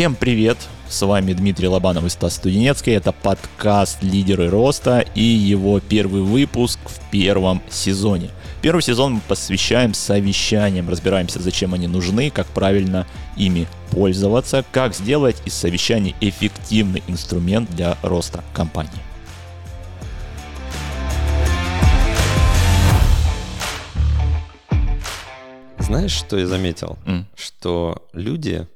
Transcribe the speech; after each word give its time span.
Всем 0.00 0.14
привет! 0.14 0.56
С 0.88 1.04
вами 1.04 1.34
Дмитрий 1.34 1.68
Лобанов 1.68 2.04
и 2.06 2.08
Стас 2.08 2.36
Студенецкий. 2.36 2.94
Это 2.94 3.12
подкаст 3.12 4.02
«Лидеры 4.02 4.48
роста» 4.48 5.04
и 5.14 5.22
его 5.22 5.78
первый 5.78 6.22
выпуск 6.22 6.78
в 6.86 7.10
первом 7.10 7.60
сезоне. 7.68 8.30
Первый 8.62 8.80
сезон 8.80 9.16
мы 9.16 9.20
посвящаем 9.28 9.92
совещаниям, 9.92 10.88
разбираемся, 10.88 11.38
зачем 11.38 11.74
они 11.74 11.86
нужны, 11.86 12.30
как 12.30 12.46
правильно 12.46 13.06
ими 13.36 13.68
пользоваться, 13.90 14.64
как 14.72 14.94
сделать 14.94 15.36
из 15.44 15.52
совещаний 15.52 16.16
эффективный 16.22 17.02
инструмент 17.06 17.68
для 17.76 17.98
роста 18.00 18.42
компании. 18.54 18.90
Знаешь, 25.78 26.12
что 26.12 26.38
я 26.38 26.46
заметил? 26.46 26.96
Mm. 27.04 27.24
Что 27.34 28.08
люди 28.14 28.66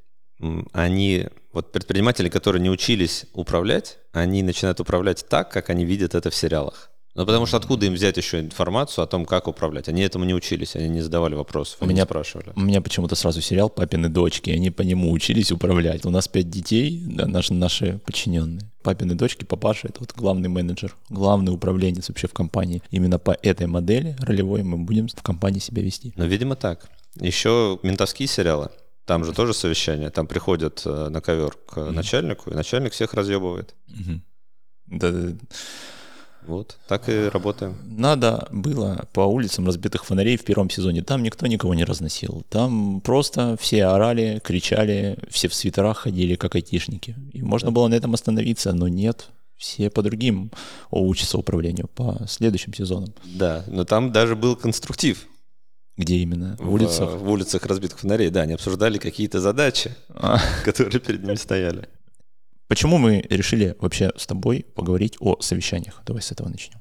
они, 0.72 1.26
вот 1.52 1.72
предприниматели, 1.72 2.28
которые 2.28 2.62
не 2.62 2.70
учились 2.70 3.26
управлять, 3.32 3.98
они 4.12 4.42
начинают 4.42 4.80
управлять 4.80 5.26
так, 5.28 5.50
как 5.50 5.70
они 5.70 5.84
видят 5.84 6.14
это 6.14 6.30
в 6.30 6.34
сериалах. 6.34 6.90
Ну, 7.14 7.24
потому 7.24 7.46
что 7.46 7.56
откуда 7.56 7.86
им 7.86 7.94
взять 7.94 8.16
еще 8.16 8.40
информацию 8.40 9.04
о 9.04 9.06
том, 9.06 9.24
как 9.24 9.46
управлять? 9.46 9.88
Они 9.88 10.02
этому 10.02 10.24
не 10.24 10.34
учились, 10.34 10.74
они 10.74 10.88
не 10.88 11.00
задавали 11.00 11.36
вопросов, 11.36 11.78
у 11.80 11.86
меня, 11.86 12.04
спрашивали. 12.04 12.52
У 12.56 12.60
меня 12.60 12.80
почему-то 12.80 13.14
сразу 13.14 13.40
сериал 13.40 13.70
«Папины 13.70 14.08
дочки», 14.08 14.50
они 14.50 14.70
по 14.70 14.82
нему 14.82 15.12
учились 15.12 15.52
управлять. 15.52 16.04
У 16.04 16.10
нас 16.10 16.26
пять 16.26 16.50
детей, 16.50 17.04
да, 17.06 17.26
наши, 17.26 17.54
наши 17.54 18.00
подчиненные. 18.04 18.68
Папины 18.82 19.14
дочки, 19.14 19.44
папаша— 19.44 19.88
это 19.88 20.00
вот 20.00 20.12
главный 20.16 20.48
менеджер, 20.48 20.96
главный 21.08 21.54
управленец 21.54 22.08
вообще 22.08 22.26
в 22.26 22.32
компании. 22.32 22.82
Именно 22.90 23.20
по 23.20 23.38
этой 23.42 23.68
модели 23.68 24.16
ролевой 24.18 24.64
мы 24.64 24.78
будем 24.78 25.06
в 25.06 25.22
компании 25.22 25.60
себя 25.60 25.82
вести. 25.82 26.12
Ну, 26.16 26.26
видимо, 26.26 26.56
так. 26.56 26.90
Еще 27.20 27.78
ментовские 27.84 28.26
сериалы. 28.26 28.70
Там 29.06 29.24
же 29.24 29.32
тоже 29.32 29.52
совещание. 29.52 30.10
Там 30.10 30.26
приходят 30.26 30.82
э, 30.86 31.08
на 31.08 31.20
ковер 31.20 31.56
к 31.66 31.76
mm-hmm. 31.76 31.90
начальнику, 31.90 32.50
и 32.50 32.54
начальник 32.54 32.92
всех 32.92 33.14
разъебывает. 33.14 33.74
Mm-hmm. 33.88 34.20
Да, 34.86 35.10
да. 35.10 35.36
Вот, 36.46 36.76
так 36.88 37.08
и 37.08 37.28
работаем. 37.28 37.76
Надо 37.84 38.46
было 38.50 39.08
по 39.12 39.20
улицам 39.20 39.66
разбитых 39.66 40.04
фонарей 40.04 40.36
в 40.36 40.44
первом 40.44 40.68
сезоне. 40.68 41.02
Там 41.02 41.22
никто 41.22 41.46
никого 41.46 41.74
не 41.74 41.84
разносил. 41.84 42.44
Там 42.50 43.00
просто 43.00 43.56
все 43.58 43.86
орали, 43.86 44.40
кричали, 44.44 45.18
все 45.30 45.48
в 45.48 45.54
свитерах 45.54 45.98
ходили, 45.98 46.34
как 46.34 46.54
айтишники. 46.54 47.16
И 47.32 47.42
можно 47.42 47.70
да. 47.70 47.74
было 47.74 47.88
на 47.88 47.94
этом 47.94 48.12
остановиться, 48.12 48.72
но 48.72 48.88
нет. 48.88 49.30
Все 49.56 49.88
по 49.88 50.02
другим 50.02 50.50
учатся 50.90 51.38
управлению, 51.38 51.88
по 51.88 52.26
следующим 52.28 52.74
сезонам. 52.74 53.14
Да, 53.24 53.64
но 53.66 53.84
там 53.84 54.12
даже 54.12 54.36
был 54.36 54.56
конструктив. 54.56 55.26
Где 55.96 56.16
именно? 56.16 56.56
В, 56.58 56.66
в 56.66 56.72
улицах? 56.72 57.10
В 57.16 57.30
улицах 57.30 57.64
разбитых 57.66 58.00
фонарей, 58.00 58.30
да. 58.30 58.42
Они 58.42 58.54
обсуждали 58.54 58.98
какие-то 58.98 59.40
задачи, 59.40 59.94
а. 60.10 60.38
которые 60.64 61.00
перед 61.00 61.22
ними 61.22 61.36
стояли. 61.36 61.88
Почему 62.66 62.98
мы 62.98 63.24
решили 63.30 63.76
вообще 63.78 64.10
с 64.16 64.26
тобой 64.26 64.66
поговорить 64.74 65.16
о 65.20 65.40
совещаниях? 65.40 66.02
Давай 66.06 66.22
с 66.22 66.32
этого 66.32 66.48
начнем. 66.48 66.80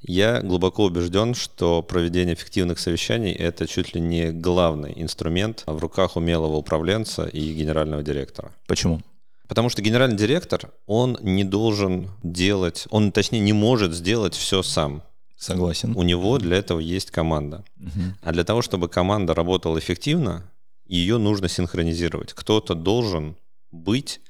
Я 0.00 0.42
глубоко 0.42 0.84
убежден, 0.84 1.34
что 1.34 1.82
проведение 1.82 2.34
эффективных 2.34 2.78
совещаний– 2.78 3.32
это 3.32 3.66
чуть 3.66 3.94
ли 3.94 4.00
не 4.00 4.30
главный 4.30 4.92
инструмент 4.94 5.64
в 5.66 5.78
руках 5.78 6.16
умелого 6.16 6.56
управленца 6.56 7.26
и 7.26 7.52
генерального 7.54 8.02
директора. 8.02 8.52
Почему? 8.68 9.00
Потому 9.48 9.68
что 9.68 9.82
генеральный 9.82 10.16
директор, 10.16 10.70
он 10.86 11.18
не 11.22 11.44
должен 11.44 12.10
делать, 12.22 12.86
он, 12.90 13.10
точнее, 13.10 13.40
не 13.40 13.52
может 13.52 13.94
сделать 13.94 14.34
все 14.34 14.62
сам. 14.62 15.02
Согласен. 15.36 15.94
У 15.96 16.02
него 16.02 16.38
для 16.38 16.56
этого 16.56 16.80
есть 16.80 17.10
команда. 17.10 17.64
Угу. 17.78 18.02
А 18.22 18.32
для 18.32 18.44
того, 18.44 18.62
чтобы 18.62 18.88
команда 18.88 19.34
работала 19.34 19.78
эффективно, 19.78 20.50
ее 20.86 21.18
нужно 21.18 21.48
синхронизировать. 21.48 22.32
Кто-то 22.32 22.74
должен 22.74 23.36
быть 23.70 24.20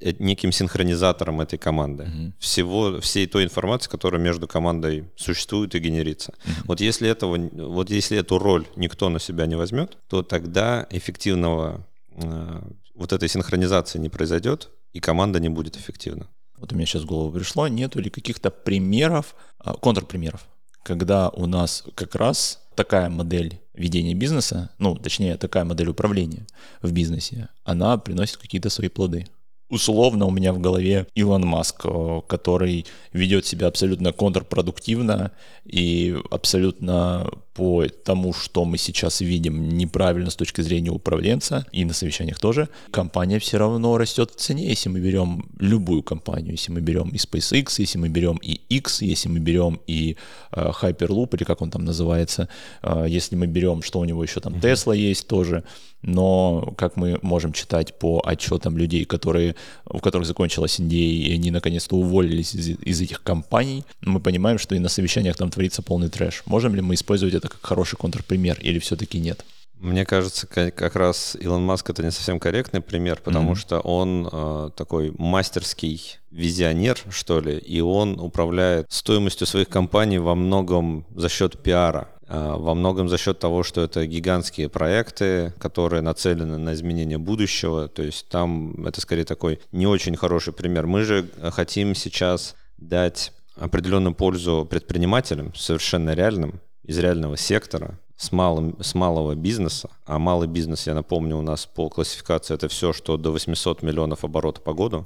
э, 0.00 0.12
неким 0.18 0.50
синхронизатором 0.50 1.42
этой 1.42 1.58
команды. 1.58 2.04
Угу. 2.04 2.32
Всего, 2.38 3.00
всей 3.00 3.26
той 3.26 3.44
информации, 3.44 3.90
которая 3.90 4.20
между 4.20 4.48
командой 4.48 5.10
существует 5.16 5.74
и 5.74 5.78
генерится. 5.78 6.32
Угу. 6.44 6.54
Вот, 6.64 6.80
если 6.80 7.10
этого, 7.10 7.36
вот 7.52 7.90
если 7.90 8.16
эту 8.16 8.38
роль 8.38 8.66
никто 8.76 9.10
на 9.10 9.18
себя 9.18 9.46
не 9.46 9.56
возьмет, 9.56 9.98
то 10.08 10.22
тогда 10.22 10.86
эффективного 10.90 11.86
э, 12.10 12.62
вот 12.94 13.12
этой 13.12 13.28
синхронизации 13.28 13.98
не 13.98 14.08
произойдет, 14.08 14.70
и 14.94 15.00
команда 15.00 15.40
не 15.40 15.48
будет 15.50 15.76
эффективна 15.76 16.28
вот 16.62 16.72
у 16.72 16.76
меня 16.76 16.86
сейчас 16.86 17.02
в 17.02 17.06
голову 17.06 17.32
пришло, 17.32 17.66
нету 17.66 17.98
ли 18.00 18.08
каких-то 18.08 18.50
примеров, 18.50 19.34
а, 19.58 19.74
контрпримеров, 19.74 20.46
когда 20.84 21.28
у 21.30 21.46
нас 21.46 21.84
как 21.96 22.14
раз 22.14 22.62
такая 22.76 23.10
модель 23.10 23.60
ведения 23.74 24.14
бизнеса, 24.14 24.70
ну, 24.78 24.94
точнее, 24.94 25.36
такая 25.36 25.64
модель 25.64 25.88
управления 25.88 26.46
в 26.80 26.92
бизнесе, 26.92 27.48
она 27.64 27.98
приносит 27.98 28.36
какие-то 28.36 28.70
свои 28.70 28.88
плоды. 28.88 29.26
Условно 29.70 30.26
у 30.26 30.30
меня 30.30 30.52
в 30.52 30.60
голове 30.60 31.08
Илон 31.14 31.46
Маск, 31.46 31.80
э, 31.84 32.20
который 32.28 32.86
ведет 33.12 33.44
себя 33.44 33.66
абсолютно 33.66 34.12
контрпродуктивно 34.12 35.32
и 35.64 36.16
абсолютно 36.30 37.28
по 37.54 37.84
тому, 38.04 38.32
что 38.32 38.64
мы 38.64 38.78
сейчас 38.78 39.20
видим 39.20 39.76
неправильно 39.76 40.30
с 40.30 40.36
точки 40.36 40.62
зрения 40.62 40.90
управленца, 40.90 41.66
и 41.72 41.84
на 41.84 41.92
совещаниях 41.92 42.38
тоже, 42.38 42.68
компания 42.90 43.38
все 43.38 43.58
равно 43.58 43.98
растет 43.98 44.30
в 44.30 44.36
цене, 44.36 44.68
если 44.68 44.88
мы 44.88 45.00
берем 45.00 45.46
любую 45.58 46.02
компанию, 46.02 46.52
если 46.52 46.72
мы 46.72 46.80
берем 46.80 47.08
и 47.10 47.16
SpaceX, 47.16 47.74
если 47.78 47.98
мы 47.98 48.08
берем 48.08 48.38
и 48.42 48.60
X, 48.68 49.02
если 49.02 49.28
мы 49.28 49.38
берем 49.38 49.80
и 49.86 50.16
э, 50.52 50.70
Hyperloop, 50.82 51.36
или 51.36 51.44
как 51.44 51.60
он 51.60 51.70
там 51.70 51.84
называется, 51.84 52.48
э, 52.82 53.06
если 53.08 53.36
мы 53.36 53.46
берем, 53.46 53.82
что 53.82 54.00
у 54.00 54.04
него 54.04 54.22
еще 54.22 54.40
там, 54.40 54.54
Tesla 54.54 54.96
есть 54.96 55.26
тоже, 55.26 55.62
но 56.02 56.74
как 56.76 56.96
мы 56.96 57.18
можем 57.22 57.52
читать 57.52 57.98
по 57.98 58.20
отчетам 58.24 58.76
людей, 58.76 59.04
которые, 59.04 59.54
у 59.88 60.00
которых 60.00 60.26
закончилась 60.26 60.80
NDA, 60.80 60.94
и 60.94 61.34
они 61.34 61.50
наконец-то 61.50 61.96
уволились 61.96 62.54
из, 62.54 62.68
из 62.70 63.00
этих 63.00 63.22
компаний, 63.22 63.84
мы 64.00 64.20
понимаем, 64.20 64.58
что 64.58 64.74
и 64.74 64.78
на 64.78 64.88
совещаниях 64.88 65.36
там 65.36 65.50
творится 65.50 65.82
полный 65.82 66.08
трэш. 66.08 66.42
Можем 66.46 66.74
ли 66.74 66.80
мы 66.80 66.94
использовать 66.94 67.34
это 67.42 67.48
как 67.48 67.64
хороший 67.64 67.96
контрпример 67.96 68.58
или 68.60 68.78
все-таки 68.78 69.18
нет? 69.18 69.44
Мне 69.78 70.06
кажется, 70.06 70.46
как 70.46 70.94
раз 70.94 71.36
Илон 71.40 71.64
Маск 71.64 71.90
это 71.90 72.04
не 72.04 72.12
совсем 72.12 72.38
корректный 72.38 72.80
пример, 72.80 73.20
потому 73.22 73.52
mm-hmm. 73.52 73.56
что 73.56 73.80
он 73.80 74.28
э, 74.30 74.70
такой 74.76 75.12
мастерский 75.18 76.20
визионер, 76.30 76.98
что 77.10 77.40
ли, 77.40 77.58
и 77.58 77.80
он 77.80 78.20
управляет 78.20 78.86
стоимостью 78.90 79.48
своих 79.48 79.68
компаний 79.68 80.18
во 80.18 80.36
многом 80.36 81.04
за 81.16 81.28
счет 81.28 81.60
пиара. 81.60 82.08
А, 82.28 82.56
во 82.56 82.74
многом 82.74 83.08
за 83.10 83.18
счет 83.18 83.40
того, 83.40 83.62
что 83.62 83.82
это 83.82 84.06
гигантские 84.06 84.70
проекты, 84.70 85.52
которые 85.58 86.00
нацелены 86.00 86.56
на 86.56 86.72
изменение 86.72 87.18
будущего. 87.18 87.88
То 87.88 88.02
есть 88.02 88.28
там 88.28 88.86
это 88.86 89.02
скорее 89.02 89.24
такой 89.24 89.60
не 89.70 89.86
очень 89.86 90.16
хороший 90.16 90.54
пример. 90.54 90.86
Мы 90.86 91.02
же 91.02 91.28
хотим 91.50 91.94
сейчас 91.94 92.54
дать 92.78 93.32
определенную 93.56 94.14
пользу 94.14 94.66
предпринимателям, 94.70 95.54
совершенно 95.54 96.14
реальным, 96.14 96.60
из 96.84 96.98
реального 96.98 97.36
сектора, 97.36 97.98
с, 98.16 98.32
малым, 98.32 98.76
с 98.80 98.94
малого 98.94 99.34
бизнеса. 99.34 99.90
А 100.04 100.18
малый 100.18 100.48
бизнес, 100.48 100.86
я 100.86 100.94
напомню, 100.94 101.36
у 101.36 101.42
нас 101.42 101.66
по 101.66 101.88
классификации 101.88 102.54
это 102.54 102.68
все, 102.68 102.92
что 102.92 103.16
до 103.16 103.30
800 103.30 103.82
миллионов 103.82 104.24
оборота 104.24 104.60
по 104.60 104.74
году. 104.74 105.04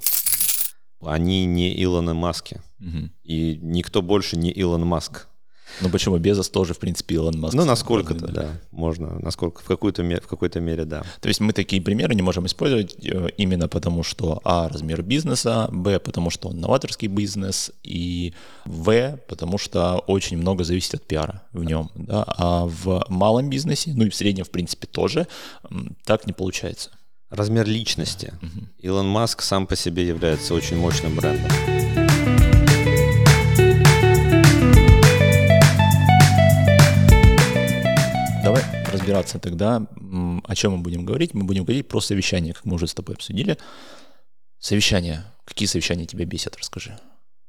Они 1.01 1.45
не 1.45 1.83
Илоны 1.83 2.13
Маски. 2.13 2.61
Угу. 2.79 3.09
И 3.23 3.59
никто 3.61 4.01
больше 4.01 4.37
не 4.37 4.51
Илон 4.51 4.85
Маск. 4.85 5.27
Ну 5.81 5.89
почему? 5.89 6.17
Безос 6.17 6.49
тоже, 6.49 6.73
в 6.73 6.79
принципе, 6.79 7.15
Илон 7.15 7.39
Маск. 7.39 7.55
Ну, 7.55 7.65
насколько-то, 7.65 8.27
да. 8.27 8.49
Можно, 8.71 9.19
насколько, 9.19 9.61
в, 9.61 9.99
мере, 10.03 10.21
в 10.21 10.27
какой-то 10.27 10.59
мере, 10.59 10.85
да. 10.85 11.03
То 11.21 11.27
есть 11.27 11.39
мы 11.39 11.53
такие 11.53 11.81
примеры 11.81 12.15
не 12.15 12.21
можем 12.21 12.45
использовать 12.45 12.95
э, 13.03 13.29
именно 13.37 13.67
потому, 13.67 14.03
что, 14.03 14.41
а, 14.43 14.69
размер 14.69 15.01
бизнеса, 15.01 15.69
б, 15.71 15.99
потому 15.99 16.29
что 16.29 16.49
он 16.49 16.59
новаторский 16.59 17.07
бизнес, 17.07 17.71
и 17.83 18.33
в, 18.65 19.17
потому 19.27 19.57
что 19.57 19.99
очень 20.07 20.37
много 20.37 20.63
зависит 20.63 20.95
от 20.95 21.03
пиара 21.03 21.43
в 21.53 21.63
нем, 21.63 21.89
да. 21.95 22.23
А 22.27 22.65
в 22.65 23.05
малом 23.09 23.49
бизнесе, 23.49 23.91
ну 23.95 24.05
и 24.05 24.09
в 24.09 24.15
среднем, 24.15 24.45
в 24.45 24.49
принципе, 24.49 24.87
тоже 24.87 25.27
так 26.05 26.27
не 26.27 26.33
получается. 26.33 26.91
Размер 27.29 27.67
личности. 27.67 28.33
Угу. 28.41 28.67
Илон 28.79 29.07
Маск 29.07 29.41
сам 29.41 29.67
по 29.67 29.75
себе 29.75 30.07
является 30.07 30.53
очень 30.53 30.77
мощным 30.77 31.15
брендом. 31.15 31.86
Разбираться 39.07 39.39
тогда, 39.39 39.85
о 40.43 40.55
чем 40.55 40.73
мы 40.73 40.77
будем 40.79 41.05
говорить. 41.05 41.33
Мы 41.33 41.43
будем 41.43 41.63
говорить 41.63 41.87
про 41.87 42.01
совещание, 42.01 42.53
как 42.53 42.65
мы 42.65 42.75
уже 42.75 42.87
с 42.87 42.93
тобой 42.93 43.15
обсудили. 43.15 43.57
Совещание. 44.59 45.23
Какие 45.45 45.67
совещания 45.67 46.05
тебя 46.05 46.25
бесят, 46.25 46.57
расскажи. 46.57 46.99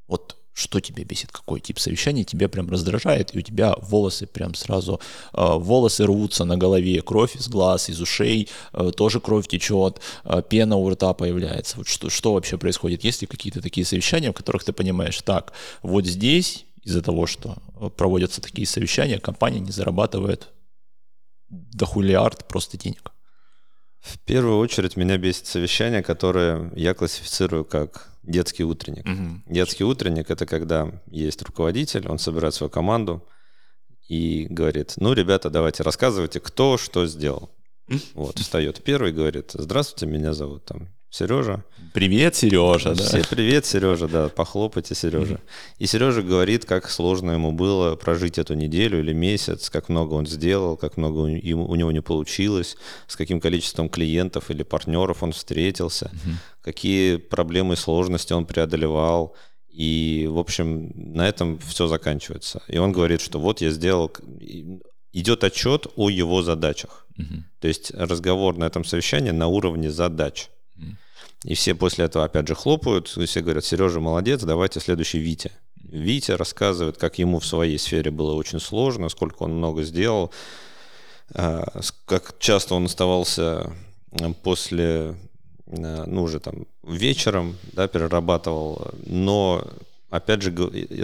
Вот 0.07 0.37
что 0.55 0.81
тебя 0.81 1.05
бесит, 1.05 1.31
какой 1.31 1.61
тип 1.61 1.79
совещания 1.79 2.25
тебя 2.25 2.49
прям 2.49 2.69
раздражает, 2.69 3.35
и 3.35 3.39
у 3.39 3.43
тебя 3.43 3.77
волосы 3.81 4.27
прям 4.27 4.55
сразу, 4.55 5.01
э, 5.33 5.59
волосы 5.59 6.05
рвутся 6.05 6.45
на 6.45 6.57
голове, 6.57 7.01
кровь 7.01 7.37
из 7.37 7.49
глаз, 7.49 7.91
из 7.91 8.01
ушей, 8.01 8.49
э, 8.73 8.91
тоже 8.97 9.21
кровь 9.21 9.47
течет, 9.47 10.01
э, 10.25 10.43
пена 10.49 10.77
у 10.77 10.91
рта 10.91 11.13
появляется. 11.15 11.77
Вот 11.77 11.87
что, 11.87 12.11
что 12.11 12.33
вообще 12.33 12.57
происходит? 12.59 13.05
Есть 13.05 13.21
ли 13.21 13.29
какие-то 13.29 13.61
такие 13.63 13.87
совещания, 13.87 14.31
в 14.31 14.35
которых 14.35 14.65
ты 14.65 14.73
понимаешь, 14.73 15.23
так, 15.23 15.53
вот 15.83 16.07
здесь 16.07 16.65
из-за 16.83 17.03
того, 17.03 17.27
что 17.27 17.57
проводятся 17.97 18.41
такие 18.41 18.67
совещания, 18.67 19.21
компания 19.21 19.61
не 19.61 19.71
зарабатывает 19.71 20.49
дохулиард 21.49 22.47
просто 22.49 22.77
денег. 22.79 23.13
В 24.01 24.19
первую 24.21 24.59
очередь 24.59 24.97
меня 24.97 25.19
бесит 25.19 25.47
совещание, 25.47 26.03
которое 26.03 26.71
я 26.77 26.95
классифицирую 26.95 27.65
как 27.65 28.13
детский 28.23 28.65
утренник. 28.65 29.07
Угу. 29.07 29.55
Детский 29.55 29.85
утренник— 29.85 30.31
это 30.31 30.47
когда 30.47 30.93
есть 31.07 31.43
руководитель, 31.43 32.07
он 32.09 32.19
собирает 32.19 32.55
свою 32.55 32.71
команду 32.71 33.27
и 34.09 34.47
говорит, 34.49 34.95
ну, 34.97 35.13
ребята, 35.13 35.51
давайте 35.51 35.83
рассказывайте, 35.83 36.41
кто 36.41 36.79
что 36.79 37.07
сделал. 37.07 37.51
Вот, 38.15 38.39
встает 38.39 38.83
первый 38.85 39.11
и 39.11 39.15
говорит, 39.15 39.53
здравствуйте, 39.55 40.07
меня 40.07 40.35
зовут 40.35 40.67
там 40.67 40.89
Сережа. 41.11 41.65
Привет, 41.95 42.37
Сережа, 42.37 42.95
да. 42.95 43.03
Все, 43.03 43.23
привет, 43.29 43.65
Сережа, 43.65 44.09
да, 44.09 44.29
похлопайте, 44.29 44.95
Сережа. 44.95 45.41
И 45.79 45.87
Сережа 45.87 46.23
говорит, 46.23 46.67
как 46.67 46.91
сложно 46.91 47.33
ему 47.33 47.53
было 47.53 47.97
прожить 47.97 48.39
эту 48.39 48.55
неделю 48.55 49.01
или 49.01 49.15
месяц, 49.15 49.71
как 49.71 49.89
много 49.89 50.15
он 50.15 50.27
сделал, 50.27 50.77
как 50.77 50.99
много 50.99 51.21
у, 51.21 51.27
у 51.27 51.75
него 51.77 51.93
не 51.93 52.03
получилось, 52.03 52.77
с 53.07 53.17
каким 53.17 53.41
количеством 53.41 53.89
клиентов 53.89 54.51
или 54.51 54.63
партнеров 54.63 55.23
он 55.23 55.33
встретился, 55.33 56.11
mm-hmm. 56.13 56.35
какие 56.63 57.17
проблемы 57.17 57.75
и 57.75 57.77
сложности 57.77 58.35
он 58.35 58.45
преодолевал. 58.45 59.35
И, 59.71 60.29
в 60.31 60.39
общем, 60.39 60.93
на 60.95 61.27
этом 61.27 61.59
все 61.59 61.87
заканчивается. 61.87 62.63
И 62.69 62.79
он 62.79 62.93
говорит, 62.93 63.21
что 63.21 63.39
вот 63.39 63.61
я 63.61 63.71
сделал... 63.71 64.13
Идет 65.11 65.43
отчет 65.43 65.87
о 65.97 66.11
его 66.11 66.43
задачах. 66.43 67.07
Mm-hmm. 67.19 67.43
То 67.61 67.69
есть 67.69 67.93
разговор 67.95 68.59
на 68.59 68.65
этом 68.65 68.85
совещании 68.85 69.31
на 69.31 69.47
уровне 69.47 69.91
задач. 69.91 70.51
И 71.45 71.55
все 71.55 71.75
после 71.75 72.07
этого 72.07 72.25
опять 72.25 72.49
же 72.49 72.55
хлопают, 72.55 73.13
и 73.17 73.27
все 73.27 73.41
говорят, 73.41 73.65
Сережа 73.65 74.01
молодец, 74.01 74.43
давайте 74.43 74.81
следующий 74.81 75.19
Витя. 75.19 75.53
Витя 75.77 76.33
рассказывает, 76.33 76.99
как 76.99 77.19
ему 77.19 77.39
в 77.39 77.47
своей 77.47 77.79
сфере 77.79 78.11
было 78.11 78.35
очень 78.35 78.61
сложно, 78.61 79.09
сколько 79.09 79.45
он 79.45 79.55
много 79.55 79.85
сделал, 79.85 80.33
а, 81.35 81.65
как 82.07 82.35
часто 82.39 82.75
он 82.75 82.87
оставался 82.87 83.73
после, 84.43 85.15
а, 85.67 86.05
ну 86.07 86.23
уже 86.25 86.41
там 86.41 86.67
вечером, 86.83 87.57
да, 87.73 87.87
перерабатывал, 87.87 88.89
но 89.07 89.65
опять 90.11 90.43
же 90.43 90.53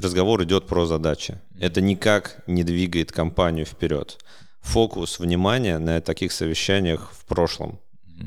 разговор 0.03 0.43
идет 0.43 0.67
про 0.67 0.87
задачи. 0.87 1.39
Это 1.61 1.81
никак 1.81 2.43
не 2.49 2.65
двигает 2.65 3.13
компанию 3.13 3.67
вперед. 3.67 4.19
Фокус 4.63 5.19
внимания 5.21 5.79
на 5.79 6.01
таких 6.01 6.33
совещаниях 6.33 7.13
в 7.13 7.25
прошлом 7.27 7.79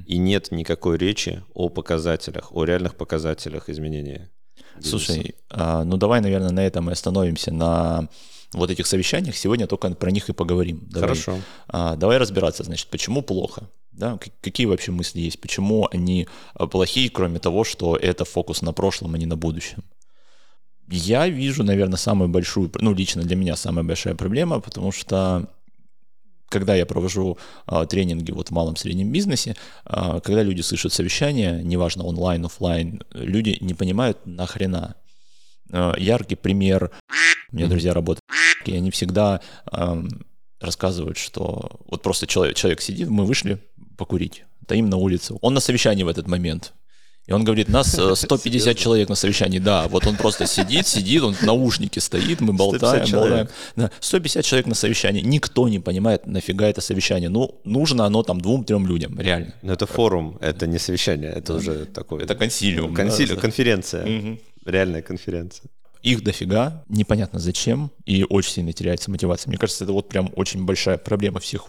и 0.06 0.18
нет 0.18 0.52
никакой 0.52 0.98
речи 0.98 1.44
о 1.54 1.70
показателях, 1.70 2.52
о 2.52 2.66
реальных 2.66 2.96
показателях 2.96 3.70
изменения. 3.70 4.30
Бизнеса. 4.76 4.90
Слушай, 4.90 5.36
а, 5.50 5.84
ну 5.84 5.98
давай, 5.98 6.22
наверное, 6.22 6.52
на 6.52 6.66
этом 6.66 6.86
мы 6.86 6.92
остановимся, 6.92 7.52
на 7.52 8.10
вот 8.54 8.72
этих 8.72 8.88
совещаниях. 8.88 9.36
Сегодня 9.36 9.68
только 9.68 9.90
про 9.92 10.12
них 10.12 10.30
и 10.30 10.34
поговорим. 10.34 10.88
Давай, 10.90 11.10
Хорошо. 11.10 11.40
А, 11.68 11.96
давай 11.96 12.18
разбираться, 12.18 12.64
значит, 12.64 12.88
почему 12.88 13.22
плохо. 13.22 13.70
Да, 13.92 14.20
какие 14.42 14.68
вообще 14.68 14.92
мысли 14.92 15.22
есть, 15.22 15.42
почему 15.42 15.88
они 15.92 16.28
а, 16.54 16.68
плохие, 16.68 17.10
кроме 17.10 17.40
того, 17.40 17.64
что 17.64 17.96
это 17.96 18.26
фокус 18.26 18.62
на 18.62 18.72
прошлом, 18.72 19.16
а 19.16 19.18
не 19.18 19.26
на 19.26 19.36
будущем. 19.36 19.84
Я 20.90 21.28
вижу, 21.28 21.64
наверное, 21.64 21.98
самую 21.98 22.30
большую, 22.30 22.72
ну, 22.80 22.94
лично 22.94 23.24
для 23.24 23.36
меня 23.36 23.56
самая 23.56 23.84
большая 23.84 24.16
проблема, 24.16 24.62
потому 24.62 24.92
что 24.92 25.50
когда 26.50 26.76
я 26.76 26.86
провожу 26.86 27.38
а, 27.66 27.86
тренинги 27.86 28.32
вот 28.32 28.50
в 28.50 28.52
малом 28.52 28.76
среднем 28.76 29.12
бизнесе, 29.12 29.56
а, 29.86 30.20
когда 30.20 30.44
люди 30.44 30.62
слышат 30.62 30.94
совещание, 30.94 31.62
неважно 31.64 32.04
онлайн, 32.04 32.46
офлайн, 32.46 33.04
люди 33.12 33.58
не 33.62 33.74
понимают 33.74 34.26
нахрена. 34.26 34.96
А, 35.72 35.96
яркий 35.98 36.36
пример. 36.36 36.92
У 37.52 37.56
меня 37.56 37.68
друзья 37.68 37.94
работают, 37.94 38.24
и 38.66 38.76
они 38.76 38.92
всегда 38.92 39.42
а, 39.66 40.04
рассказывают, 40.60 41.18
что 41.18 41.80
вот 41.86 42.02
просто 42.02 42.28
человек, 42.28 42.56
человек 42.56 42.82
сидит, 42.82 43.10
мы 43.10 43.26
вышли 43.26 43.60
покурить, 43.98 44.44
стоим 44.64 44.90
на 44.90 44.98
улице, 44.98 45.36
он 45.42 45.54
на 45.54 45.60
совещании 45.60 46.04
в 46.04 46.08
этот 46.08 46.28
момент, 46.28 46.74
и 47.28 47.34
он 47.34 47.44
говорит, 47.44 47.68
нас 47.68 47.92
150 47.92 48.68
э, 48.68 48.74
человек 48.80 49.10
на 49.10 49.16
совещании. 49.16 49.60
Да, 49.60 49.88
вот 49.90 50.08
он 50.08 50.16
просто 50.16 50.48
сидит, 50.48 50.88
сидит, 50.88 51.22
он 51.22 51.34
в 51.34 51.42
наушнике 51.44 52.00
стоит, 52.00 52.40
мы 52.40 52.54
болтаем, 52.54 53.06
150 53.06 53.20
болтаем. 53.20 53.48
Да, 53.76 53.92
150 54.00 54.46
человек 54.46 54.68
на 54.68 54.76
совещании. 54.76 55.22
Никто 55.22 55.68
не 55.68 55.80
понимает, 55.80 56.26
нафига 56.26 56.68
это 56.68 56.80
совещание. 56.80 57.30
Ну, 57.30 57.60
нужно 57.66 58.06
оно 58.06 58.24
там 58.24 58.40
двум-трем 58.40 58.88
людям, 58.88 59.20
реально. 59.20 59.54
Но 59.62 59.74
это 59.74 59.86
форум, 59.86 60.38
это 60.40 60.68
не 60.68 60.80
совещание, 60.80 61.32
это 61.32 61.56
уже 61.56 61.86
такое. 61.86 62.24
Это 62.24 62.34
консилиум. 62.34 62.94
Консилиум, 62.94 63.36
да, 63.36 63.42
конференция. 63.42 64.20
Угу. 64.20 64.40
Реальная 64.66 65.02
конференция. 65.02 65.70
Их 66.04 66.24
дофига, 66.24 66.86
непонятно 66.88 67.40
зачем, 67.40 67.92
и 68.06 68.24
очень 68.24 68.52
сильно 68.54 68.72
теряется 68.72 69.12
мотивация. 69.12 69.50
Мне 69.50 69.58
кажется, 69.58 69.84
это 69.84 69.92
вот 69.92 70.08
прям 70.08 70.32
очень 70.38 70.64
большая 70.64 70.98
проблема 70.98 71.42
всех. 71.42 71.66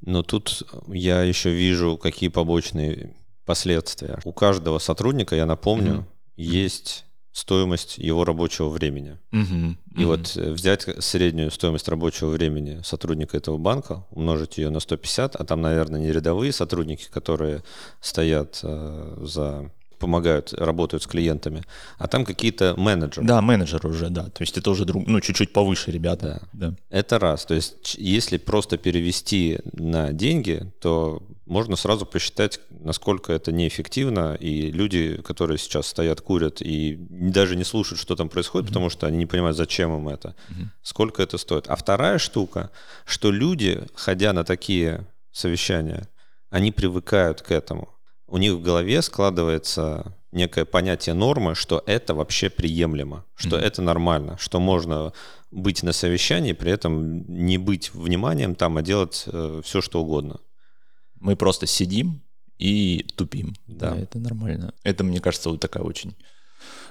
Но 0.00 0.22
тут 0.22 0.62
я 0.88 1.22
еще 1.22 1.50
вижу, 1.50 1.98
какие 1.98 2.30
побочные 2.30 3.12
последствия. 3.52 4.18
У 4.24 4.32
каждого 4.32 4.78
сотрудника, 4.78 5.36
я 5.36 5.44
напомню, 5.44 5.92
mm-hmm. 5.92 6.42
есть 6.42 7.04
стоимость 7.32 7.98
его 7.98 8.24
рабочего 8.24 8.68
времени. 8.70 9.18
Mm-hmm. 9.32 9.76
И 9.96 10.00
mm-hmm. 10.00 10.06
вот 10.06 10.36
э, 10.36 10.52
взять 10.52 10.86
среднюю 11.04 11.50
стоимость 11.50 11.88
рабочего 11.88 12.30
времени 12.30 12.80
сотрудника 12.82 13.36
этого 13.36 13.58
банка, 13.58 14.06
умножить 14.10 14.56
ее 14.58 14.70
на 14.70 14.80
150, 14.80 15.36
а 15.36 15.44
там, 15.44 15.60
наверное, 15.60 16.00
не 16.00 16.12
рядовые 16.12 16.52
сотрудники, 16.52 17.08
которые 17.10 17.62
стоят 18.00 18.60
э, 18.62 19.18
за 19.22 19.70
помогают, 19.98 20.52
работают 20.54 21.04
с 21.04 21.06
клиентами, 21.06 21.62
а 21.96 22.08
там 22.08 22.24
какие-то 22.24 22.74
менеджеры. 22.76 23.24
Да, 23.24 23.40
менеджеры 23.40 23.88
уже, 23.88 24.08
да. 24.10 24.24
То 24.24 24.42
есть 24.42 24.58
это 24.58 24.70
уже 24.70 24.84
друг, 24.84 25.06
ну, 25.06 25.20
чуть-чуть 25.20 25.52
повыше 25.52 25.92
ребята. 25.92 26.42
Да. 26.52 26.70
да. 26.70 26.76
Это 26.90 27.20
раз. 27.20 27.44
То 27.44 27.54
есть 27.54 27.94
если 27.98 28.38
просто 28.38 28.78
перевести 28.78 29.60
на 29.72 30.12
деньги, 30.12 30.72
то 30.80 31.22
можно 31.46 31.76
сразу 31.76 32.04
посчитать, 32.04 32.58
насколько 32.84 33.32
это 33.32 33.52
неэффективно, 33.52 34.34
и 34.34 34.70
люди, 34.70 35.20
которые 35.22 35.58
сейчас 35.58 35.86
стоят, 35.86 36.20
курят 36.20 36.60
и 36.60 36.96
даже 36.98 37.56
не 37.56 37.64
слушают, 37.64 38.00
что 38.00 38.16
там 38.16 38.28
происходит, 38.28 38.66
mm-hmm. 38.66 38.72
потому 38.72 38.90
что 38.90 39.06
они 39.06 39.18
не 39.18 39.26
понимают, 39.26 39.56
зачем 39.56 39.96
им 39.96 40.08
это, 40.08 40.28
mm-hmm. 40.28 40.66
сколько 40.82 41.22
это 41.22 41.38
стоит. 41.38 41.66
А 41.68 41.76
вторая 41.76 42.18
штука, 42.18 42.70
что 43.04 43.30
люди, 43.30 43.82
ходя 43.94 44.32
на 44.32 44.44
такие 44.44 45.06
совещания, 45.30 46.08
они 46.50 46.72
привыкают 46.72 47.42
к 47.42 47.50
этому 47.50 47.88
у 48.32 48.38
них 48.38 48.54
в 48.54 48.62
голове 48.62 49.02
складывается 49.02 50.16
некое 50.32 50.64
понятие 50.64 51.14
нормы, 51.14 51.54
что 51.54 51.82
это 51.84 52.14
вообще 52.14 52.48
приемлемо, 52.48 53.26
что 53.34 53.58
mm-hmm. 53.58 53.60
это 53.60 53.82
нормально, 53.82 54.38
что 54.38 54.58
можно 54.58 55.12
быть 55.50 55.82
на 55.82 55.92
совещании, 55.92 56.54
при 56.54 56.72
этом 56.72 57.26
не 57.28 57.58
быть 57.58 57.92
вниманием 57.92 58.54
там, 58.54 58.78
а 58.78 58.82
делать 58.82 59.24
э, 59.26 59.60
все, 59.62 59.82
что 59.82 60.00
угодно. 60.00 60.40
Мы 61.20 61.36
просто 61.36 61.66
сидим 61.66 62.22
и 62.62 63.04
тупим. 63.16 63.54
Да. 63.66 63.92
да, 63.92 64.00
это 64.00 64.18
нормально. 64.18 64.74
Это, 64.84 65.04
мне 65.04 65.20
кажется, 65.20 65.50
вот 65.50 65.60
такая 65.60 65.82
очень 65.82 66.14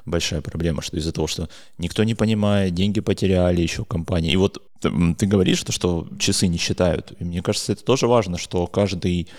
большая 0.05 0.41
проблема, 0.41 0.81
что 0.81 0.97
из-за 0.97 1.11
того, 1.11 1.27
что 1.27 1.49
никто 1.77 2.03
не 2.03 2.15
понимает, 2.15 2.73
деньги 2.73 2.99
потеряли 2.99 3.61
еще 3.61 3.85
компании. 3.85 4.31
И 4.31 4.35
вот 4.35 4.61
ты, 4.81 5.25
говоришь, 5.27 5.59
что, 5.59 5.71
что 5.71 6.07
часы 6.19 6.47
не 6.47 6.57
считают. 6.57 7.13
И 7.19 7.23
мне 7.23 7.41
кажется, 7.41 7.71
это 7.71 7.83
тоже 7.83 8.07
важно, 8.07 8.37
что 8.37 8.67
каждый 8.67 9.29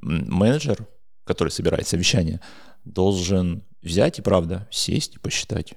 менеджер 0.00 0.86
который 1.24 1.50
собирает 1.50 1.86
совещание, 1.86 2.40
должен 2.84 3.64
взять 3.82 4.18
и, 4.18 4.22
правда, 4.22 4.68
сесть 4.70 5.16
и 5.16 5.18
посчитать. 5.18 5.74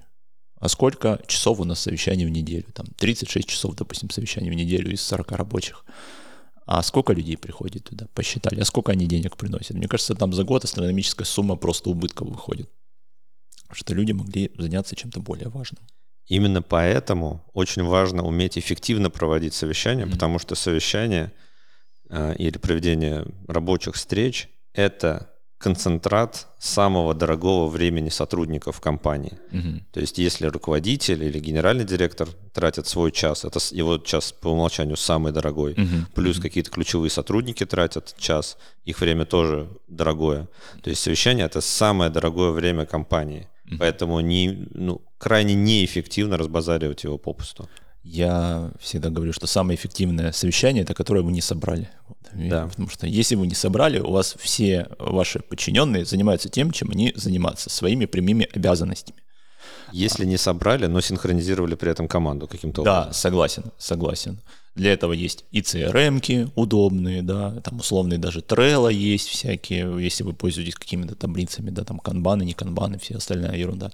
А 0.58 0.68
сколько 0.68 1.20
часов 1.26 1.60
у 1.60 1.64
нас 1.64 1.80
совещаний 1.80 2.26
в 2.26 2.30
неделю? 2.30 2.64
Там 2.74 2.86
36 2.98 3.48
часов, 3.48 3.76
допустим, 3.76 4.10
совещаний 4.10 4.50
в 4.50 4.54
неделю 4.54 4.92
из 4.92 5.02
40 5.02 5.32
рабочих. 5.32 5.84
А 6.66 6.82
сколько 6.82 7.12
людей 7.12 7.36
приходит 7.36 7.84
туда? 7.84 8.08
Посчитали. 8.12 8.60
А 8.60 8.64
сколько 8.64 8.90
они 8.92 9.06
денег 9.06 9.36
приносят? 9.36 9.76
Мне 9.76 9.86
кажется, 9.86 10.16
там 10.16 10.32
за 10.32 10.42
год 10.42 10.64
астрономическая 10.64 11.24
сумма 11.24 11.54
просто 11.56 11.90
убытков 11.90 12.28
выходит. 12.28 12.68
Что 13.72 13.94
люди 13.94 14.12
могли 14.12 14.52
заняться 14.58 14.96
чем-то 14.96 15.20
более 15.20 15.48
важным. 15.48 15.86
Именно 16.26 16.62
поэтому 16.62 17.48
очень 17.52 17.84
важно 17.84 18.24
уметь 18.24 18.58
эффективно 18.58 19.10
проводить 19.10 19.54
совещания, 19.54 20.04
mm-hmm. 20.04 20.10
потому 20.10 20.40
что 20.40 20.56
совещание 20.56 21.32
э, 22.10 22.34
или 22.36 22.58
проведение 22.58 23.24
рабочих 23.46 23.94
встреч— 23.94 24.48
это 24.72 25.35
концентрат 25.58 26.48
самого 26.58 27.14
дорогого 27.14 27.68
времени 27.68 28.10
сотрудников 28.10 28.80
компании. 28.80 29.38
Угу. 29.52 29.84
То 29.92 30.00
есть 30.00 30.18
если 30.18 30.46
руководитель 30.46 31.24
или 31.24 31.38
генеральный 31.38 31.84
директор 31.84 32.28
тратят 32.52 32.86
свой 32.86 33.10
час, 33.10 33.44
это 33.44 33.58
его 33.70 33.98
час 33.98 34.32
по 34.32 34.48
умолчанию 34.48 34.96
самый 34.96 35.32
дорогой, 35.32 35.72
угу. 35.72 36.06
плюс 36.14 36.36
угу. 36.36 36.42
какие-то 36.42 36.70
ключевые 36.70 37.10
сотрудники 37.10 37.64
тратят 37.64 38.14
час, 38.18 38.58
их 38.84 39.00
время 39.00 39.24
тоже 39.24 39.68
дорогое. 39.88 40.48
То 40.82 40.90
есть 40.90 41.02
совещание 41.02 41.46
это 41.46 41.60
самое 41.62 42.10
дорогое 42.10 42.50
время 42.50 42.84
компании, 42.84 43.48
угу. 43.66 43.76
поэтому 43.78 44.20
не, 44.20 44.68
ну, 44.74 45.00
крайне 45.18 45.54
неэффективно 45.54 46.36
разбазаривать 46.36 47.04
его 47.04 47.16
попусту. 47.16 47.68
Я 48.08 48.70
всегда 48.80 49.10
говорю, 49.10 49.32
что 49.32 49.48
самое 49.48 49.76
эффективное 49.76 50.30
совещание 50.30 50.84
это 50.84 50.94
которое 50.94 51.22
вы 51.22 51.32
не 51.32 51.40
собрали. 51.40 51.88
Да. 52.32 52.68
Потому 52.68 52.88
что 52.88 53.06
если 53.06 53.34
вы 53.34 53.48
не 53.48 53.54
собрали, 53.54 53.98
у 53.98 54.12
вас 54.12 54.36
все 54.38 54.86
ваши 54.98 55.40
подчиненные 55.40 56.04
занимаются 56.04 56.48
тем, 56.48 56.70
чем 56.70 56.90
они 56.90 57.12
занимаются, 57.16 57.68
своими 57.68 58.06
прямыми 58.06 58.48
обязанностями. 58.54 59.18
Если 59.92 60.24
не 60.24 60.36
собрали, 60.36 60.86
но 60.86 61.00
синхронизировали 61.00 61.74
при 61.74 61.90
этом 61.90 62.06
команду 62.06 62.46
каким-то 62.46 62.82
образом. 62.82 63.04
Да, 63.08 63.12
согласен, 63.12 63.64
согласен. 63.76 64.40
Для 64.76 64.92
этого 64.92 65.12
есть 65.12 65.44
и 65.50 65.60
CRM-ки 65.60 66.50
удобные, 66.54 67.22
да, 67.22 67.60
там 67.62 67.78
условные 67.78 68.18
даже 68.18 68.40
Trello 68.40 68.92
есть 68.92 69.28
всякие, 69.28 70.04
если 70.04 70.22
вы 70.22 70.32
пользуетесь 70.32 70.74
какими-то 70.74 71.14
таблицами, 71.14 71.70
да, 71.70 71.82
там 71.82 71.98
канбаны, 71.98 72.44
не 72.44 72.52
канбаны, 72.52 72.98
все 72.98 73.16
остальная 73.16 73.56
ерунда. 73.56 73.90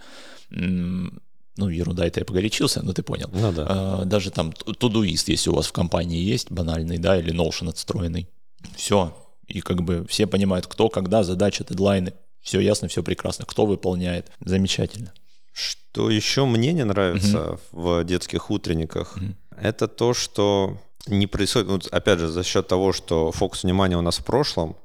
Ну, 1.57 1.69
ерунда, 1.69 2.07
это 2.07 2.21
я 2.21 2.25
погорячился, 2.25 2.83
но 2.83 2.93
ты 2.93 3.03
понял. 3.03 3.29
Ну, 3.33 3.53
да. 3.53 3.67
А, 3.69 4.05
даже 4.05 4.31
там 4.31 4.51
Todoist, 4.51 5.25
если 5.27 5.51
у 5.51 5.55
вас 5.55 5.67
в 5.67 5.73
компании 5.73 6.21
есть, 6.21 6.51
банальный, 6.51 6.99
да, 6.99 7.19
или 7.19 7.33
Notion 7.33 7.69
отстроенный. 7.69 8.29
Все. 8.77 9.15
И 9.47 9.61
как 9.61 9.83
бы 9.83 10.07
все 10.09 10.27
понимают, 10.27 10.67
кто, 10.67 10.89
когда, 10.89 11.23
задачи, 11.23 11.65
дедлайны. 11.69 12.15
Все 12.41 12.59
ясно, 12.61 12.89
все 12.89 13.03
прекрасно. 13.03 13.45
Кто 13.45 13.67
выполняет. 13.67 14.31
Замечательно. 14.41 15.13
Что 15.53 16.11
еще 16.11 16.47
мне 16.47 16.73
не 16.73 16.85
нравится 16.85 17.53
угу. 17.53 17.61
в 17.73 18.05
детских 18.05 18.51
утренниках, 18.51 19.17
угу. 19.17 19.35
это 19.61 19.89
то, 19.89 20.15
что 20.15 20.79
не 21.07 21.27
происходит, 21.27 21.69
вот 21.69 21.87
опять 21.89 22.19
же, 22.19 22.29
за 22.29 22.43
счет 22.43 22.69
того, 22.69 22.93
что 22.93 23.33
фокус 23.33 23.65
внимания 23.65 23.99
у 23.99 24.03
нас 24.03 24.19
в 24.19 24.25
прошлом, 24.25 24.77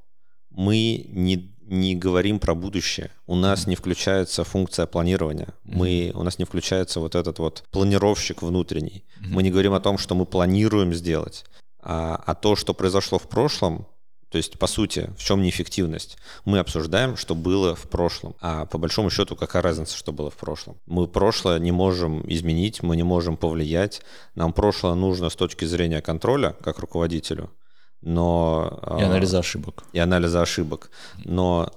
мы 0.50 1.06
не, 1.10 1.56
не 1.68 1.96
говорим 1.96 2.40
про 2.40 2.56
будущее. 2.56 3.12
У 3.26 3.36
нас 3.36 3.68
не 3.68 3.76
включается 3.76 4.44
функция 4.44 4.86
планирования. 4.86 5.50
Мы, 5.64 6.12
у 6.16 6.24
нас 6.24 6.40
не 6.40 6.46
включается 6.46 7.00
вот 7.00 7.16
этот 7.16 7.40
вот 7.40 7.64
планировщик 7.72 8.42
внутренний. 8.42 9.04
Мы 9.20 9.44
не 9.44 9.52
говорим 9.52 9.74
о 9.74 9.80
том, 9.80 9.98
что 9.98 10.16
мы 10.16 10.26
планируем 10.26 10.94
сделать, 10.94 11.46
а, 11.82 12.22
а 12.26 12.36
то, 12.36 12.56
что 12.56 12.74
произошло 12.74 13.20
в 13.20 13.28
прошлом, 13.30 13.88
то 14.30 14.38
есть, 14.38 14.60
по 14.60 14.68
сути, 14.68 15.10
в 15.18 15.24
чем 15.24 15.42
неэффективность? 15.42 16.18
Мы 16.44 16.60
обсуждаем, 16.60 17.16
что 17.16 17.34
было 17.34 17.76
в 17.76 17.84
прошлом. 17.84 18.36
А 18.42 18.66
по 18.66 18.78
большому 18.78 19.10
счету, 19.10 19.38
какая 19.38 19.62
разница, 19.62 19.96
что 19.96 20.12
было 20.12 20.30
в 20.30 20.36
прошлом? 20.36 20.76
Мы 20.86 21.08
прошлое 21.08 21.60
не 21.60 21.72
можем 21.72 22.30
изменить, 22.30 22.84
мы 22.84 22.98
не 22.98 23.04
можем 23.04 23.38
повлиять. 23.38 24.02
Нам 24.36 24.52
прошлое 24.52 24.96
нужно 24.96 25.30
с 25.30 25.36
точки 25.36 25.64
зрения 25.64 26.02
контроля, 26.02 26.58
как 26.62 26.80
руководителю, 26.80 27.50
но... 28.02 28.80
И 29.00 29.04
анализа 29.04 29.40
ошибок. 29.40 29.84
И 29.94 30.00
анализа 30.00 30.42
ошибок. 30.42 30.92
Но 31.26 31.72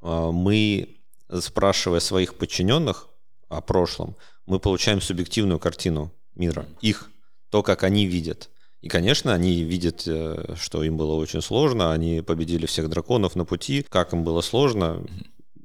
а, 0.00 0.30
мы, 0.30 0.96
спрашивая 1.40 2.00
своих 2.00 2.34
подчиненных 2.34 3.08
о 3.48 3.60
прошлом, 3.60 4.16
мы 4.46 4.58
получаем 4.58 5.00
субъективную 5.00 5.58
картину 5.58 6.12
мира, 6.34 6.66
их, 6.80 7.10
то, 7.50 7.62
как 7.62 7.82
они 7.82 8.06
видят. 8.06 8.50
И, 8.80 8.88
конечно, 8.88 9.32
они 9.32 9.62
видят, 9.62 10.02
э, 10.06 10.54
что 10.56 10.84
им 10.84 10.98
было 10.98 11.14
очень 11.14 11.40
сложно, 11.40 11.92
они 11.92 12.20
победили 12.20 12.66
всех 12.66 12.90
драконов 12.90 13.34
на 13.34 13.46
пути, 13.46 13.82
как 13.88 14.12
им 14.12 14.24
было 14.24 14.42
сложно, 14.42 15.02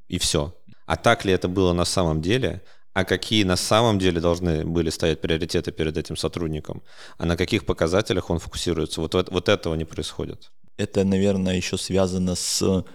и 0.07 0.17
все. 0.19 0.55
А 0.85 0.95
так 0.95 1.25
ли 1.25 1.33
это 1.33 1.49
было 1.49 1.73
на 1.73 1.83
самом 1.85 2.21
деле? 2.21 2.61
А 2.93 3.05
какие 3.05 3.43
на 3.43 3.55
самом 3.55 3.99
деле 3.99 4.19
должны 4.19 4.65
были 4.65 4.89
стоять 4.89 5.21
приоритеты 5.21 5.71
перед 5.71 5.97
этим 5.97 6.17
сотрудником? 6.17 6.81
А 7.17 7.25
на 7.25 7.37
каких 7.37 7.65
показателях 7.65 8.29
он 8.29 8.39
фокусируется? 8.39 9.01
Вот, 9.01 9.13
вот 9.13 9.49
этого 9.49 9.75
не 9.75 9.85
происходит. 9.85 10.51
Это, 10.77 11.03
наверное, 11.03 11.55
еще 11.55 11.77
связано 11.77 12.35
с... 12.35 12.85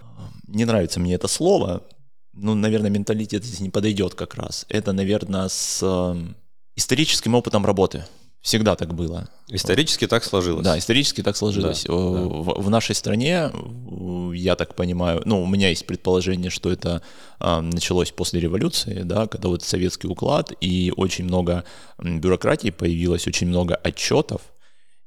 Не 0.47 0.65
нравится 0.65 1.01
мне 1.01 1.15
это 1.15 1.29
слово, 1.29 1.83
ну, 2.37 2.55
наверное, 2.55 2.91
менталитет 2.91 3.45
здесь 3.45 3.61
не 3.61 3.71
подойдет 3.71 4.15
как 4.15 4.35
раз. 4.35 4.67
Это, 4.69 4.93
наверное, 4.93 5.49
с 5.49 5.81
э, 5.83 6.17
историческим 6.75 7.35
опытом 7.35 7.65
работы. 7.65 8.05
Всегда 8.45 8.77
так 8.77 8.93
было. 8.93 9.27
Исторически 9.49 10.07
так 10.07 10.23
сложилось. 10.23 10.65
Да, 10.65 10.79
исторически 10.79 11.23
так 11.23 11.35
сложилось. 11.35 11.85
Да, 11.85 11.95
в, 11.95 12.45
да. 12.45 12.53
в 12.61 12.69
нашей 12.69 12.95
стране, 12.95 13.51
я 14.35 14.55
так 14.55 14.75
понимаю, 14.75 15.23
ну, 15.25 15.43
у 15.43 15.47
меня 15.47 15.71
есть 15.71 15.87
предположение, 15.87 16.51
что 16.51 16.71
это 16.71 17.01
э, 17.41 17.61
началось 17.61 18.11
после 18.11 18.41
революции, 18.41 19.01
да, 19.03 19.27
когда 19.29 19.49
вот 19.49 19.63
советский 19.63 20.09
уклад, 20.09 20.53
и 20.61 20.93
очень 20.95 21.25
много 21.25 21.65
бюрократии 21.99 22.69
появилось, 22.69 23.27
очень 23.27 23.47
много 23.47 23.77
отчетов, 23.77 24.43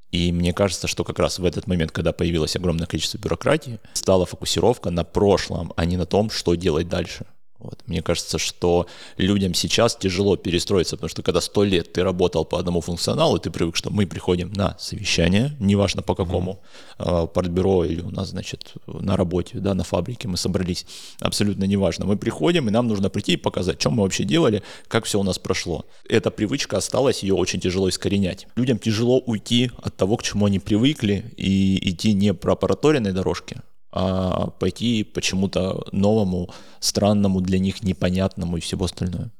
и 0.09 0.31
мне 0.31 0.51
кажется, 0.51 0.87
что 0.87 1.03
как 1.03 1.19
раз 1.19 1.37
в 1.37 1.45
этот 1.45 1.67
момент, 1.67 1.91
когда 1.91 2.13
появилось 2.13 2.55
огромное 2.55 2.87
количество 2.87 3.19
бюрократии, 3.19 3.79
стала 3.93 4.25
фокусировка 4.25 4.89
на 4.89 5.03
прошлом, 5.03 5.73
а 5.75 5.85
не 5.85 5.95
на 5.95 6.07
том, 6.07 6.31
что 6.31 6.55
делать 6.55 6.89
дальше. 6.89 7.27
Вот. 7.59 7.81
Мне 7.87 8.01
кажется, 8.01 8.37
что 8.37 8.85
людям 9.17 9.53
сейчас 9.55 9.95
тяжело 9.95 10.35
перестроиться, 10.35 10.95
потому 10.95 11.09
что 11.09 11.23
когда 11.23 11.41
сто 11.41 11.63
лет 11.63 11.91
ты 11.91 12.03
работал 12.03 12.45
по 12.45 12.59
одному 12.59 12.81
функционалу, 12.81 13.39
ты 13.39 13.49
привык, 13.49 13.75
что 13.75 13.89
мы 13.89 14.05
приходим 14.05 14.53
на 14.53 14.77
совещание, 14.79 15.55
неважно 15.59 16.03
по 16.03 16.13
какому, 16.13 16.61
mm-hmm. 16.99 17.27
партбюро 17.29 17.85
или 17.85 18.01
у 18.01 18.11
нас, 18.11 18.29
значит, 18.29 18.73
на 18.85 19.17
работе, 19.17 19.57
да, 19.59 19.73
на 19.73 19.83
фабрике 19.83 20.27
мы 20.27 20.37
собрались, 20.37 20.85
абсолютно 21.19 21.63
неважно. 21.63 22.05
Мы 22.05 22.17
приходим, 22.17 22.67
и 22.67 22.71
нам 22.71 22.87
нужно 22.87 23.09
прийти 23.09 23.33
и 23.33 23.37
показать, 23.37 23.81
что 23.81 23.89
мы 23.89 24.03
вообще 24.03 24.23
делали, 24.23 24.61
как 24.87 25.05
все 25.05 25.19
у 25.19 25.23
нас 25.23 25.39
прошло. 25.39 25.85
Эта 26.07 26.29
привычка 26.29 26.77
осталась, 26.77 27.23
ее 27.23 27.33
очень 27.33 27.59
тяжело 27.59 27.89
искоренять. 27.89 28.47
Людям 28.55 28.77
тяжело 28.77 29.19
уйти 29.19 29.71
от 29.81 29.97
того, 29.97 30.17
к 30.17 30.23
чему 30.23 30.45
они 30.45 30.59
привыкли, 30.59 31.33
и 31.37 31.89
идти 31.89 32.13
не 32.13 32.33
по 32.33 32.55
проторенной 32.55 33.13
дорожке, 33.13 33.61
а 33.99 34.47
пойти 34.51 35.03
почему-то 35.03 35.85
новому, 35.91 36.49
странному, 36.79 37.41
для 37.41 37.57
них 37.57 37.81
непонятному 37.81 38.57
и 38.57 38.59
всего 38.61 38.85
остальное. 38.85 39.31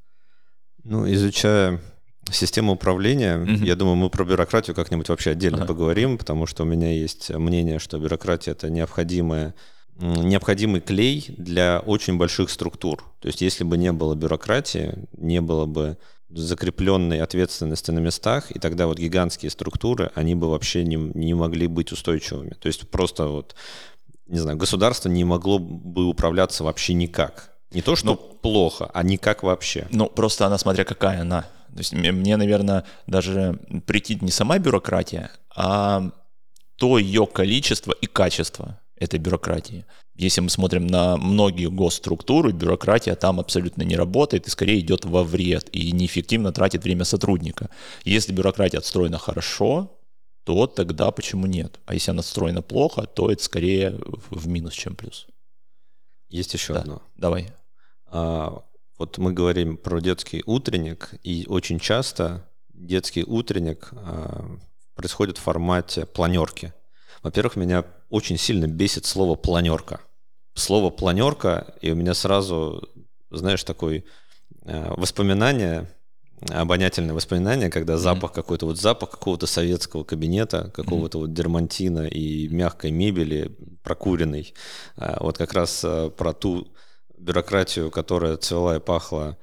Ну, 0.83 1.11
изучая 1.13 1.79
систему 2.31 2.73
управления, 2.73 3.37
угу. 3.37 3.63
я 3.63 3.75
думаю, 3.75 3.95
мы 3.95 4.09
про 4.09 4.25
бюрократию 4.25 4.75
как-нибудь 4.75 5.09
вообще 5.09 5.31
отдельно 5.31 5.59
ага. 5.59 5.67
поговорим, 5.67 6.17
потому 6.17 6.47
что 6.47 6.63
у 6.63 6.65
меня 6.65 6.91
есть 6.91 7.29
мнение, 7.29 7.77
что 7.77 7.99
бюрократия 7.99 8.51
это 8.51 8.69
необходимая 8.69 9.53
необходимый 9.99 10.79
клей 10.79 11.25
для 11.37 11.79
очень 11.79 12.17
больших 12.17 12.51
структур. 12.51 13.03
То 13.19 13.29
есть 13.29 13.41
если 13.41 13.63
бы 13.63 13.77
не 13.79 13.91
было 13.91 14.13
бюрократии, 14.13 14.93
не 15.17 15.41
было 15.41 15.65
бы 15.65 15.97
закрепленной 16.29 17.21
ответственности 17.21 17.89
на 17.89 17.99
местах, 17.99 18.51
и 18.51 18.59
тогда 18.59 18.85
вот 18.85 18.99
гигантские 18.99 19.49
структуры, 19.49 20.11
они 20.13 20.35
бы 20.35 20.49
вообще 20.49 20.83
не, 20.83 20.97
не 20.97 21.33
могли 21.33 21.65
быть 21.65 21.91
устойчивыми. 21.91 22.51
То 22.59 22.67
есть 22.67 22.87
просто 22.89 23.27
вот 23.27 23.55
не 24.27 24.39
знаю, 24.39 24.57
государство 24.57 25.09
не 25.09 25.23
могло 25.23 25.59
бы 25.59 26.05
управляться 26.05 26.63
вообще 26.63 26.93
никак. 26.93 27.53
Не 27.71 27.81
то, 27.81 27.95
что 27.95 28.07
ну, 28.07 28.15
плохо, 28.15 28.89
а 28.93 29.03
никак 29.03 29.43
вообще. 29.43 29.87
Ну, 29.91 30.07
просто 30.07 30.45
она, 30.45 30.57
смотря 30.57 30.85
какая 30.85 31.21
она. 31.21 31.41
То 31.73 31.79
есть 31.79 31.93
мне, 31.93 32.37
наверное, 32.37 32.85
даже 33.07 33.59
прийти 33.85 34.17
не 34.21 34.31
сама 34.31 34.57
бюрократия, 34.57 35.31
а 35.55 36.11
то 36.77 36.97
ее 36.97 37.27
количество 37.27 37.91
и 37.91 38.05
качество 38.05 38.79
этой 38.95 39.19
бюрократии. 39.19 39.85
Если 40.15 40.41
мы 40.41 40.49
смотрим 40.49 40.87
на 40.87 41.17
многие 41.17 41.69
госструктуры, 41.69 42.51
бюрократия 42.51 43.15
там 43.15 43.39
абсолютно 43.39 43.83
не 43.83 43.95
работает 43.95 44.47
и 44.47 44.49
скорее 44.49 44.79
идет 44.79 45.05
во 45.05 45.23
вред 45.23 45.69
и 45.71 45.91
неэффективно 45.91 46.51
тратит 46.51 46.83
время 46.83 47.03
сотрудника. 47.03 47.69
Если 48.03 48.33
бюрократия 48.33 48.79
отстроена 48.79 49.19
хорошо, 49.19 49.96
то 50.47 50.65
тогда 50.65 51.11
почему 51.11 51.45
нет? 51.45 51.77
А 51.85 51.93
если 51.93 52.11
она 52.11 52.19
настроена 52.19 52.61
плохо, 52.61 53.05
то 53.05 53.29
это 53.29 53.43
скорее 53.43 53.99
в 54.29 54.47
минус, 54.47 54.71
чем 54.71 54.95
плюс. 54.95 55.27
Есть 56.29 56.53
еще 56.53 56.73
да. 56.73 56.79
одно. 56.79 57.01
Давай. 57.17 57.51
А, 58.05 58.63
вот 58.97 59.17
мы 59.17 59.33
говорим 59.33 59.75
про 59.75 59.99
детский 59.99 60.43
утренник, 60.45 61.13
и 61.21 61.45
очень 61.49 61.79
часто 61.79 62.49
детский 62.69 63.25
утренник 63.25 63.89
а, 63.91 64.57
происходит 64.95 65.37
в 65.37 65.41
формате 65.41 66.05
планерки. 66.05 66.73
Во-первых, 67.23 67.57
меня 67.57 67.83
очень 68.09 68.37
сильно 68.37 68.67
бесит 68.67 69.05
слово 69.05 69.35
планерка. 69.35 69.99
Слово 70.53 70.91
планерка, 70.91 71.75
и 71.81 71.91
у 71.91 71.95
меня 71.95 72.13
сразу, 72.13 72.87
знаешь, 73.31 73.65
такое 73.65 74.05
а, 74.61 74.93
воспоминание 74.95 75.93
обонятельное 76.49 77.15
воспоминание, 77.15 77.69
когда 77.69 77.97
запах 77.97 78.31
mm-hmm. 78.31 78.35
какой-то, 78.35 78.65
вот 78.67 78.79
запах 78.79 79.11
какого-то 79.11 79.47
советского 79.47 80.03
кабинета, 80.03 80.71
какого-то 80.73 81.17
mm-hmm. 81.17 81.21
вот 81.21 81.33
дермантина 81.33 82.07
и 82.07 82.47
мягкой 82.47 82.91
мебели, 82.91 83.55
прокуренной. 83.83 84.53
А, 84.97 85.17
вот 85.21 85.37
как 85.37 85.53
раз 85.53 85.81
а, 85.83 86.09
про 86.09 86.33
ту 86.33 86.67
бюрократию, 87.17 87.89
которая 87.89 88.37
цвела 88.37 88.77
и 88.77 88.79
пахла 88.79 89.37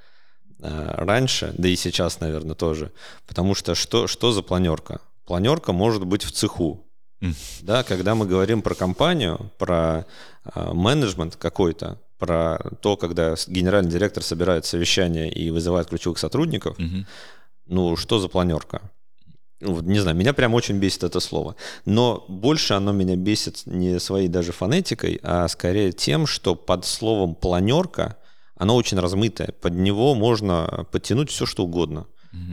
а, 0.62 1.04
раньше, 1.04 1.52
да 1.58 1.68
и 1.68 1.76
сейчас, 1.76 2.20
наверное, 2.20 2.54
тоже. 2.54 2.92
Потому 3.26 3.54
что 3.54 3.74
что, 3.74 4.06
что 4.06 4.30
за 4.30 4.42
планерка? 4.42 5.00
Планерка 5.26 5.72
может 5.72 6.04
быть 6.04 6.22
в 6.22 6.30
цеху. 6.30 6.86
Mm. 7.20 7.34
Да, 7.62 7.82
когда 7.82 8.14
мы 8.14 8.26
говорим 8.26 8.62
про 8.62 8.74
компанию, 8.74 9.50
про 9.58 10.04
менеджмент 10.54 11.36
какой-то, 11.36 11.98
про 12.24 12.58
то, 12.80 12.96
когда 12.96 13.34
генеральный 13.46 13.90
директор 13.90 14.22
собирает 14.22 14.64
совещание 14.64 15.30
и 15.30 15.50
вызывает 15.50 15.88
ключевых 15.88 16.18
сотрудников, 16.18 16.78
угу. 16.78 17.06
ну, 17.66 17.96
что 17.96 18.18
за 18.18 18.28
планерка? 18.28 18.80
Ну, 19.60 19.80
не 19.80 20.00
знаю, 20.00 20.16
меня 20.16 20.32
прям 20.32 20.54
очень 20.54 20.78
бесит 20.78 21.04
это 21.04 21.20
слово. 21.20 21.54
Но 21.84 22.24
больше 22.28 22.74
оно 22.74 22.92
меня 22.92 23.16
бесит 23.16 23.62
не 23.66 24.00
своей 24.00 24.28
даже 24.28 24.52
фонетикой, 24.52 25.20
а 25.22 25.48
скорее 25.48 25.92
тем, 25.92 26.26
что 26.26 26.54
под 26.54 26.84
словом 26.84 27.34
планерка 27.34 28.16
оно 28.56 28.76
очень 28.76 28.98
размытое. 28.98 29.52
Под 29.60 29.74
него 29.74 30.14
можно 30.14 30.86
подтянуть 30.90 31.30
все, 31.30 31.46
что 31.46 31.64
угодно. 31.64 32.06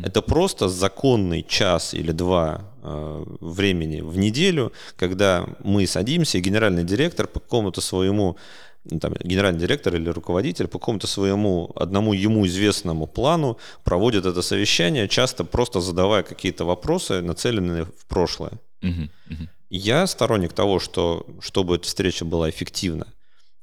Это 0.04 0.22
просто 0.22 0.70
законный 0.70 1.44
час 1.44 1.96
или 1.96 2.12
два 2.12 2.72
э, 2.84 3.26
времени 3.40 4.02
в 4.02 4.16
неделю, 4.18 4.74
когда 4.96 5.46
мы 5.64 5.88
садимся, 5.88 6.38
и 6.38 6.42
генеральный 6.42 6.84
директор 6.84 7.26
по 7.26 7.40
какому-то 7.40 7.82
своему 7.82 8.38
ну, 8.84 9.00
там, 9.00 9.14
генеральный 9.24 9.60
директор 9.60 9.96
или 9.96 10.10
руководитель 10.10 10.68
по 10.68 10.80
какому-то 10.80 11.08
своему 11.08 11.72
одному 11.76 12.14
ему 12.14 12.46
известному 12.48 13.08
плану 13.08 13.58
проводит 13.84 14.26
это 14.26 14.42
совещание, 14.42 15.08
часто 15.08 15.44
просто 15.44 15.82
задавая 15.82 16.24
какие-то 16.24 16.66
вопросы, 16.66 17.22
нацеленные 17.22 17.86
в 17.86 18.06
прошлое. 18.08 18.54
Uh-huh, 18.82 19.10
uh-huh. 19.30 19.48
Я 19.70 20.08
сторонник 20.08 20.54
того, 20.54 20.80
что 20.80 21.26
чтобы 21.40 21.76
эта 21.76 21.86
встреча 21.86 22.26
была 22.26 22.50
эффективна, 22.50 23.08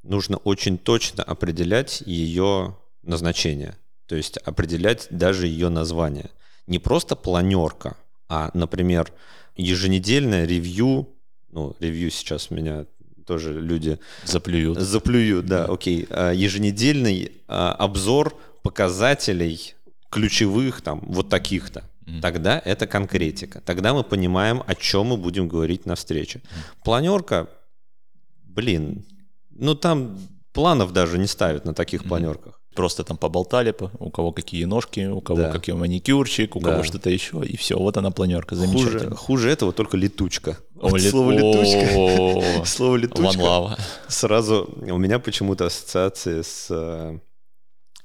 нужно 0.03 0.37
очень 0.39 0.79
точно 0.79 1.23
определять 1.25 2.03
ее 2.07 2.77
назначение, 3.03 3.77
то 4.07 4.15
есть 4.15 4.37
определять 4.39 5.09
даже 5.11 5.47
ее 5.47 5.69
название. 5.69 6.31
Не 6.67 6.79
просто 6.79 7.17
планерка, 7.17 7.97
а, 8.29 8.51
например, 8.55 9.13
еженедельное 9.57 10.47
ревью, 10.47 11.09
ну, 11.51 11.75
ревью 11.81 12.11
сейчас 12.11 12.51
меня 12.51 12.87
тоже 13.29 13.61
люди... 13.61 13.99
Заплюют. 14.25 14.79
Заплюют, 14.79 15.47
да, 15.47 15.67
окей. 15.67 16.07
А, 16.11 16.33
еженедельный 16.33 17.33
а, 17.47 17.75
обзор 17.75 18.35
показателей 18.63 19.75
ключевых 20.11 20.81
там 20.81 21.01
вот 21.07 21.29
таких-то. 21.29 21.85
Тогда 22.23 22.63
это 22.65 22.87
конкретика. 22.87 23.61
Тогда 23.61 23.93
мы 23.93 24.03
понимаем, 24.03 24.63
о 24.67 24.75
чем 24.75 25.09
мы 25.09 25.17
будем 25.19 25.47
говорить 25.47 25.85
на 25.85 25.95
встрече. 25.95 26.41
Планерка, 26.83 27.49
блин, 28.45 29.05
ну 29.51 29.75
там 29.75 30.19
планов 30.53 30.93
даже 30.93 31.19
не 31.19 31.27
ставят 31.27 31.67
на 31.67 31.75
таких 31.75 32.05
планерках. 32.05 32.58
Просто 32.79 33.03
там 33.03 33.17
поболтали, 33.17 33.75
у 33.99 34.09
кого 34.11 34.31
какие 34.31 34.65
ножки, 34.65 35.05
у 35.07 35.21
кого 35.21 35.41
да. 35.41 35.51
какой 35.51 35.75
маникюрчик, 35.75 36.55
у 36.55 36.61
да. 36.61 36.71
кого 36.71 36.85
что-то 36.85 37.11
еще, 37.11 37.43
и 37.45 37.57
все, 37.57 37.77
вот 37.77 37.97
она 37.97 38.13
планерка, 38.13 38.55
замечательно. 38.55 39.17
Хуже, 39.17 39.17
хуже 39.17 39.51
этого 39.51 39.73
только 39.73 39.97
летучка. 39.97 40.59
О, 40.81 40.91
вот 40.91 41.01
слово 41.01 41.33
летучка. 41.33 42.65
Слово 42.65 42.95
летучка. 42.95 43.77
Сразу 44.07 44.71
у 44.77 44.97
меня 44.97 45.19
почему-то 45.19 45.67
ассоциации 45.67 46.43
с 46.43 46.69
э, 46.71 47.19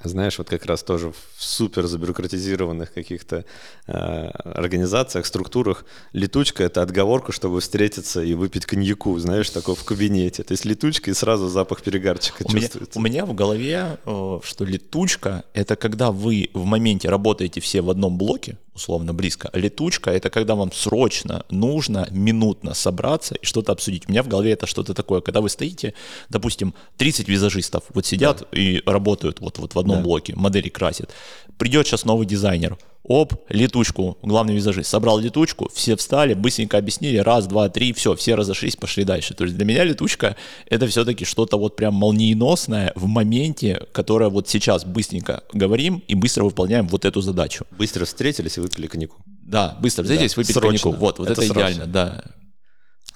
знаешь, 0.03 0.37
вот 0.37 0.49
как 0.49 0.65
раз 0.65 0.83
тоже 0.83 1.11
в 1.11 1.43
супер 1.43 1.87
забюрократизированных 1.87 2.93
каких-то 2.93 3.45
э, 3.87 3.93
организациях, 3.93 5.25
структурах 5.25 5.85
летучка— 6.13 6.63
это 6.65 6.81
отговорка, 6.81 7.31
чтобы 7.31 7.61
встретиться 7.61 8.21
и 8.21 8.33
выпить 8.33 8.65
коньяку, 8.65 9.17
знаешь, 9.19 9.49
такой 9.49 9.75
в 9.75 9.83
кабинете. 9.83 10.43
То 10.43 10.53
есть 10.53 10.65
летучка 10.65 11.11
и 11.11 11.13
сразу 11.13 11.47
запах 11.47 11.81
перегарчика 11.81 12.43
у 12.45 12.51
чувствуется. 12.51 12.99
Меня, 12.99 13.09
у 13.09 13.11
меня 13.11 13.25
в 13.25 13.33
голове, 13.33 13.97
э, 14.05 14.39
что 14.43 14.65
летучка— 14.65 15.43
это 15.53 15.75
когда 15.75 16.11
вы 16.11 16.49
в 16.53 16.65
моменте 16.65 17.09
работаете 17.09 17.61
все 17.61 17.81
в 17.81 17.89
одном 17.89 18.17
блоке, 18.17 18.57
условно 18.75 19.13
близко. 19.13 19.49
Летучка— 19.53 20.11
это 20.11 20.29
когда 20.29 20.55
вам 20.55 20.71
срочно 20.71 21.45
нужно 21.49 22.07
минутно 22.11 22.73
собраться 22.73 23.35
и 23.35 23.45
что-то 23.45 23.71
обсудить. 23.71 24.03
У 24.07 24.11
меня 24.11 24.23
в 24.23 24.27
голове 24.27 24.51
это 24.51 24.65
что-то 24.65 24.93
такое, 24.93 25.21
когда 25.21 25.41
вы 25.41 25.49
стоите, 25.49 25.93
допустим, 26.29 26.73
30 26.97 27.27
визажистов 27.27 27.83
вот 27.93 28.05
сидят 28.05 28.39
да. 28.51 28.59
и 28.59 28.81
работают 28.85 29.39
вот, 29.39 29.59
вот 29.59 29.75
в 29.75 29.79
одном 29.79 29.97
да. 29.97 30.03
блоке, 30.03 30.35
модели 30.35 30.69
красят. 30.69 31.11
Придет 31.57 31.87
сейчас 31.87 32.05
новый 32.05 32.25
дизайнер, 32.25 32.77
оп, 33.03 33.33
летучку, 33.49 34.17
главный 34.21 34.55
визажист, 34.55 34.89
собрал 34.89 35.19
летучку, 35.19 35.69
все 35.73 35.95
встали, 35.95 36.33
быстренько 36.33 36.77
объяснили, 36.77 37.17
раз, 37.17 37.47
два, 37.47 37.69
три, 37.69 37.93
все, 37.93 38.15
все 38.15 38.35
разошлись, 38.35 38.75
пошли 38.75 39.03
дальше. 39.03 39.33
То 39.33 39.43
есть 39.43 39.57
для 39.57 39.65
меня 39.65 39.83
летучка 39.83 40.35
это 40.67 40.87
все-таки 40.87 41.25
что-то 41.25 41.57
вот 41.57 41.75
прям 41.75 41.93
молниеносное 41.95 42.93
в 42.95 43.07
моменте, 43.07 43.85
которое 43.91 44.29
вот 44.29 44.47
сейчас 44.47 44.85
быстренько 44.85 45.43
говорим 45.51 46.01
и 46.07 46.15
быстро 46.15 46.45
выполняем 46.45 46.87
вот 46.87 47.05
эту 47.05 47.21
задачу. 47.21 47.65
Быстро 47.71 48.05
встретились 48.05 48.57
и 48.57 48.61
выпили 48.61 48.87
коньяку. 48.87 49.17
Да, 49.25 49.77
быстро 49.81 50.03
встретились, 50.03 50.33
да, 50.33 50.41
выпили 50.41 50.53
срочно. 50.53 50.69
коньяку. 50.69 50.91
Вот, 50.91 51.19
вот 51.19 51.29
это, 51.29 51.41
это 51.41 51.53
идеально, 51.53 51.87
да. 51.87 52.23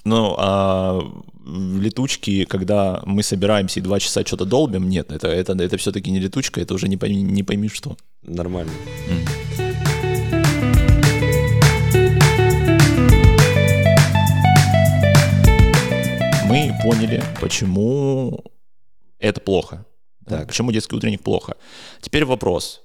Ну, 0.03 0.35
а 0.37 1.01
летучки, 1.45 2.45
когда 2.45 3.01
мы 3.05 3.23
собираемся 3.23 3.79
и 3.79 3.83
два 3.83 3.99
часа 3.99 4.25
что-то 4.25 4.45
долбим, 4.45 4.89
нет, 4.89 5.11
это, 5.11 5.27
это, 5.27 5.53
это 5.53 5.77
все-таки 5.77 6.11
не 6.11 6.19
летучка, 6.19 6.59
это 6.59 6.73
уже 6.73 6.89
не 6.89 6.97
пойми, 6.97 7.21
не 7.21 7.43
пойми 7.43 7.69
что. 7.69 7.97
Нормально. 8.23 8.71
Mm. 9.09 9.66
Поняли, 16.83 17.23
почему 17.41 18.43
это 19.19 19.41
плохо. 19.41 19.85
Да, 20.21 20.45
почему 20.45 20.71
детский 20.71 20.95
утренник 20.95 21.23
плохо. 21.23 21.55
Теперь 22.01 22.25
вопрос. 22.25 22.81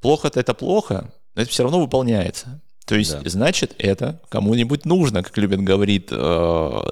Плохо-то 0.00 0.40
это 0.40 0.52
плохо, 0.54 1.10
но 1.34 1.42
это 1.42 1.50
все 1.50 1.62
равно 1.62 1.80
выполняется. 1.80 2.60
То 2.84 2.96
есть, 2.96 3.22
да. 3.22 3.30
значит, 3.30 3.74
это 3.78 4.20
кому-нибудь 4.28 4.84
нужно, 4.84 5.22
как 5.22 5.38
любит 5.38 5.60
говорит 5.60 6.08
э, 6.10 6.82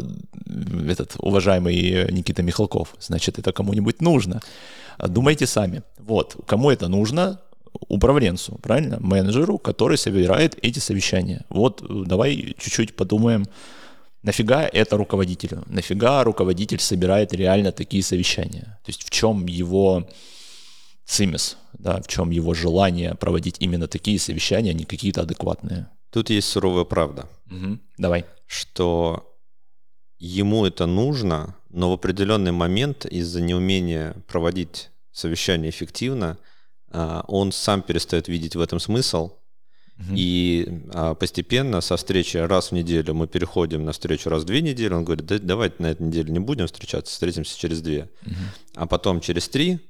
этот 0.88 1.16
уважаемый 1.18 2.10
Никита 2.12 2.42
Михалков. 2.42 2.94
Значит, 3.00 3.38
это 3.38 3.52
кому-нибудь 3.52 4.00
нужно. 4.00 4.40
Думайте 4.98 5.46
сами. 5.46 5.82
Вот, 5.98 6.36
кому 6.46 6.70
это 6.70 6.88
нужно? 6.88 7.40
Управленцу, 7.88 8.58
правильно? 8.62 8.98
Менеджеру, 9.00 9.58
который 9.58 9.98
собирает 9.98 10.56
эти 10.62 10.78
совещания. 10.78 11.44
Вот, 11.50 11.82
давай 12.06 12.54
чуть-чуть 12.58 12.94
подумаем, 12.94 13.46
Нафига 14.22 14.68
это 14.68 14.96
руководителю? 14.96 15.62
Нафига 15.66 16.24
руководитель 16.24 16.80
собирает 16.80 17.33
реально 17.33 17.72
такие 17.72 18.02
совещания? 18.02 18.78
То 18.85 18.90
есть 18.90 19.04
в 19.04 19.11
чем 19.11 19.46
его 19.46 20.09
цимис, 21.06 21.56
да, 21.72 22.00
в 22.02 22.09
чем 22.09 22.30
его 22.30 22.54
желание 22.54 23.14
проводить 23.14 23.56
именно 23.61 23.88
такие 23.88 24.18
совещания, 24.18 24.70
а 24.70 24.74
не 24.74 24.85
какие-то 24.85 25.22
адекватные? 25.22 25.88
Тут 26.11 26.30
есть 26.30 26.48
суровая 26.48 26.85
правда. 26.85 27.28
Угу. 27.50 27.78
Давай. 27.98 28.24
Что 28.46 29.38
ему 30.18 30.66
это 30.66 30.87
нужно, 30.87 31.56
но 31.70 31.90
в 31.90 31.94
определенный 31.94 32.52
момент 32.52 33.06
из-за 33.06 33.40
неумения 33.40 34.14
проводить 34.26 34.90
совещание 35.12 35.70
эффективно, 35.70 36.38
а, 36.92 37.24
он 37.26 37.52
сам 37.52 37.83
перестает 37.83 38.28
видеть 38.28 38.54
в 38.56 38.61
этом 38.61 38.80
смысл, 38.80 39.33
и 40.14 40.82
а, 40.92 41.14
постепенно 41.14 41.80
со 41.80 41.96
встречи 41.96 42.36
раз 42.36 42.70
в 42.70 42.72
неделю 42.72 43.14
мы 43.14 43.26
переходим 43.26 43.84
на 43.84 43.92
встречу 43.92 44.30
раз 44.30 44.42
в 44.42 44.46
две 44.46 44.62
недели. 44.62 44.92
Он 44.92 45.04
говорит, 45.04 45.26
да, 45.26 45.38
давайте 45.38 45.76
на 45.78 45.86
этой 45.88 46.06
неделе 46.06 46.32
не 46.32 46.38
будем 46.38 46.66
встречаться, 46.66 47.12
встретимся 47.12 47.58
через 47.58 47.80
две. 47.82 48.08
Угу. 48.26 48.34
А 48.76 48.86
потом 48.86 49.20
через 49.20 49.48
три. 49.48 49.80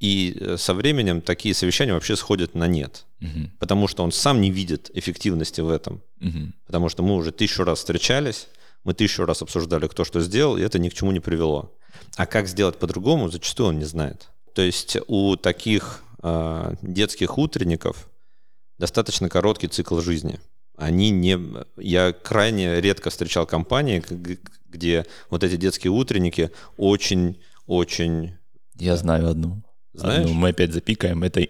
И 0.00 0.36
э, 0.40 0.56
со 0.56 0.72
временем 0.72 1.20
такие 1.20 1.54
совещания 1.54 1.92
вообще 1.92 2.16
сходят 2.16 2.54
на 2.54 2.66
нет. 2.66 3.04
Угу. 3.20 3.50
Потому 3.58 3.86
что 3.86 4.02
он 4.02 4.12
сам 4.12 4.40
не 4.40 4.50
видит 4.50 4.90
эффективности 4.94 5.60
в 5.60 5.68
этом. 5.68 6.02
Угу. 6.20 6.52
Потому 6.66 6.88
что 6.88 7.02
мы 7.02 7.14
уже 7.14 7.32
тысячу 7.32 7.64
раз 7.64 7.80
встречались, 7.80 8.48
мы 8.82 8.94
тысячу 8.94 9.26
раз 9.26 9.42
обсуждали, 9.42 9.88
кто 9.88 10.04
что 10.04 10.20
сделал, 10.20 10.56
и 10.56 10.62
это 10.62 10.78
ни 10.78 10.88
к 10.88 10.94
чему 10.94 11.12
не 11.12 11.20
привело. 11.20 11.76
А 12.16 12.24
как 12.24 12.48
сделать 12.48 12.78
по-другому, 12.78 13.28
зачастую 13.28 13.68
он 13.68 13.78
не 13.78 13.84
знает. 13.84 14.30
То 14.54 14.62
есть 14.62 14.96
у 15.06 15.36
таких 15.36 16.02
э, 16.22 16.74
детских 16.80 17.36
утренников 17.36 18.09
достаточно 18.80 19.28
короткий 19.28 19.68
цикл 19.68 20.00
жизни. 20.00 20.40
Они 20.76 21.10
не... 21.10 21.38
Я 21.76 22.12
крайне 22.12 22.80
редко 22.80 23.10
встречал 23.10 23.46
компании, 23.46 24.02
где 24.68 25.06
вот 25.28 25.44
эти 25.44 25.56
детские 25.56 25.92
утренники 25.92 26.50
очень-очень... 26.78 28.32
Я 28.76 28.96
знаю 28.96 29.28
одну. 29.28 29.62
Знаешь? 29.92 30.24
Одну. 30.24 30.34
Мы 30.34 30.48
опять 30.48 30.72
запикаем. 30.72 31.22
Это 31.22 31.46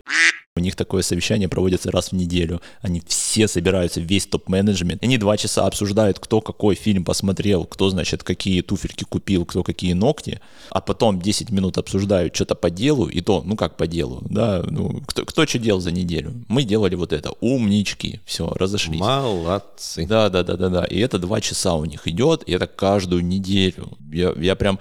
у 0.61 0.63
них 0.63 0.77
такое 0.77 1.03
совещание 1.03 1.49
проводится 1.49 1.91
раз 1.91 2.09
в 2.09 2.13
неделю. 2.13 2.61
Они 2.83 3.03
все 3.07 3.49
собираются, 3.49 4.01
весь 4.01 4.27
топ-менеджмент. 4.27 5.03
Они 5.03 5.19
два 5.19 5.37
часа 5.37 5.67
обсуждают, 5.67 6.19
кто 6.19 6.41
какой 6.41 6.75
фильм 6.75 7.05
посмотрел, 7.05 7.65
кто, 7.65 7.89
значит, 7.91 8.23
какие 8.23 8.61
туфельки 8.61 9.05
купил, 9.05 9.47
кто 9.47 9.63
какие 9.63 9.95
ногти. 9.95 10.41
А 10.71 10.81
потом 10.81 11.21
10 11.21 11.51
минут 11.51 11.79
обсуждают 11.79 12.35
что-то 12.35 12.55
по 12.55 12.71
делу, 12.71 13.07
и 13.07 13.21
то, 13.21 13.43
ну 13.45 13.57
как 13.57 13.77
по 13.77 13.87
делу, 13.87 14.23
да, 14.29 14.63
ну 14.69 15.03
кто, 15.07 15.25
кто 15.25 15.47
что 15.47 15.59
делал 15.59 15.81
за 15.81 15.93
неделю. 15.93 16.33
Мы 16.49 16.65
делали 16.65 16.95
вот 16.95 17.13
это, 17.13 17.33
умнички, 17.41 18.21
все, 18.25 18.53
разошлись. 18.55 19.01
Молодцы. 19.01 20.07
Да, 20.07 20.29
да, 20.29 20.43
да, 20.43 20.57
да, 20.57 20.69
да. 20.69 20.85
И 20.85 20.99
это 20.99 21.19
два 21.19 21.41
часа 21.41 21.75
у 21.75 21.87
них 21.87 22.07
идет, 22.07 22.43
и 22.47 22.53
это 22.53 22.67
каждую 22.67 23.25
неделю. 23.25 23.89
Я, 24.13 24.35
я 24.37 24.55
прям 24.57 24.79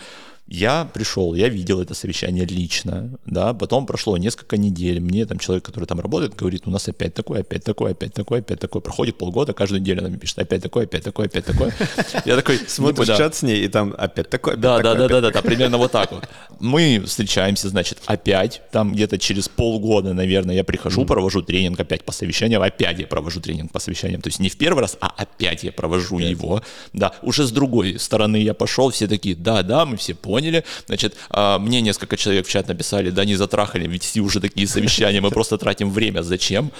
я 0.49 0.85
пришел, 0.91 1.35
я 1.35 1.47
видел 1.47 1.79
это 1.79 1.93
совещание 1.93 2.43
лично, 2.43 3.11
да, 3.27 3.53
потом 3.53 3.85
прошло 3.85 4.17
несколько 4.17 4.57
недель, 4.57 4.99
мне 4.99 5.25
там 5.27 5.37
человек, 5.37 5.63
который 5.63 5.85
там 5.85 5.99
работает, 5.99 6.35
говорит, 6.35 6.63
у 6.65 6.71
нас 6.71 6.87
опять 6.87 7.13
такое, 7.13 7.41
опять 7.41 7.63
такое, 7.63 7.91
опять 7.91 8.13
такое, 8.13 8.39
опять 8.39 8.59
такое, 8.59 8.81
проходит 8.81 9.17
полгода, 9.17 9.53
каждую 9.53 9.81
неделю 9.81 9.99
она 9.99 10.09
мне 10.09 10.17
пишет, 10.17 10.39
опять 10.39 10.63
такое, 10.63 10.85
опять 10.85 11.03
такое, 11.03 11.27
опять 11.27 11.45
такое. 11.45 11.71
Я 12.25 12.35
такой, 12.35 12.57
смотришь 12.67 13.07
чат 13.15 13.35
с 13.35 13.43
ней, 13.43 13.63
и 13.63 13.67
там 13.67 13.93
опять 13.95 14.29
такое, 14.31 14.55
Да, 14.55 14.79
да, 14.79 14.95
да, 14.95 15.07
да, 15.07 15.29
да, 15.29 15.41
примерно 15.43 15.77
вот 15.77 15.91
так 15.91 16.11
вот. 16.11 16.27
Мы 16.59 17.03
встречаемся, 17.05 17.69
значит, 17.69 17.99
опять, 18.07 18.61
там 18.71 18.93
где-то 18.93 19.19
через 19.19 19.47
полгода, 19.47 20.13
наверное, 20.13 20.55
я 20.55 20.63
прихожу, 20.63 21.05
провожу 21.05 21.43
тренинг 21.43 21.79
опять 21.79 22.03
по 22.03 22.11
совещаниям, 22.11 22.63
опять 22.63 22.97
я 22.97 23.05
провожу 23.05 23.39
тренинг 23.39 23.71
по 23.71 23.79
совещаниям, 23.79 24.21
то 24.21 24.29
есть 24.29 24.39
не 24.39 24.49
в 24.49 24.57
первый 24.57 24.79
раз, 24.79 24.97
а 24.99 25.13
опять 25.15 25.63
я 25.63 25.71
провожу 25.71 26.17
его, 26.17 26.63
да, 26.93 27.13
уже 27.21 27.45
с 27.45 27.51
другой 27.51 27.99
стороны 27.99 28.37
я 28.37 28.55
пошел, 28.55 28.89
все 28.89 29.07
такие, 29.07 29.35
да, 29.35 29.61
да, 29.61 29.85
мы 29.85 29.95
все 29.97 30.15
поняли, 30.15 30.38
поняли. 30.39 30.63
Значит, 30.87 31.15
а, 31.29 31.59
мне 31.59 31.81
несколько 31.81 32.17
человек 32.17 32.47
в 32.47 32.49
чат 32.49 32.67
написали, 32.67 33.09
да 33.09 33.25
не 33.25 33.35
затрахали, 33.35 33.87
ведь 33.87 34.03
все 34.03 34.21
уже 34.21 34.39
такие 34.39 34.67
совещания, 34.67 35.21
мы 35.21 35.31
просто 35.31 35.57
тратим 35.57 35.91
время. 35.91 36.21
Зачем? 36.21 36.71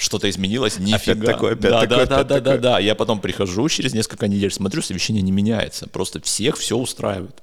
что-то 0.00 0.30
изменилось, 0.30 0.78
нифига. 0.78 1.12
Опять 1.12 1.24
такое, 1.24 1.52
опять 1.54 1.70
да, 1.72 1.80
такое, 1.80 1.88
да, 1.88 2.02
опять 2.02 2.08
да, 2.08 2.22
да, 2.22 2.34
такое. 2.38 2.58
да, 2.58 2.74
да. 2.74 2.78
Я 2.78 2.94
потом 2.94 3.20
прихожу 3.20 3.68
через 3.68 3.94
несколько 3.94 4.28
недель, 4.28 4.52
смотрю, 4.52 4.80
совещание 4.80 5.22
не 5.22 5.32
меняется. 5.32 5.88
Просто 5.88 6.20
всех 6.20 6.56
все 6.56 6.76
устраивает. 6.76 7.42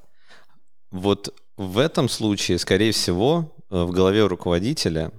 Вот 0.90 1.34
в 1.58 1.78
этом 1.78 2.08
случае, 2.08 2.58
скорее 2.58 2.94
всего, 2.94 3.54
э, 3.70 3.84
в 3.84 3.92
голове 3.92 4.26
руководителя 4.26 5.12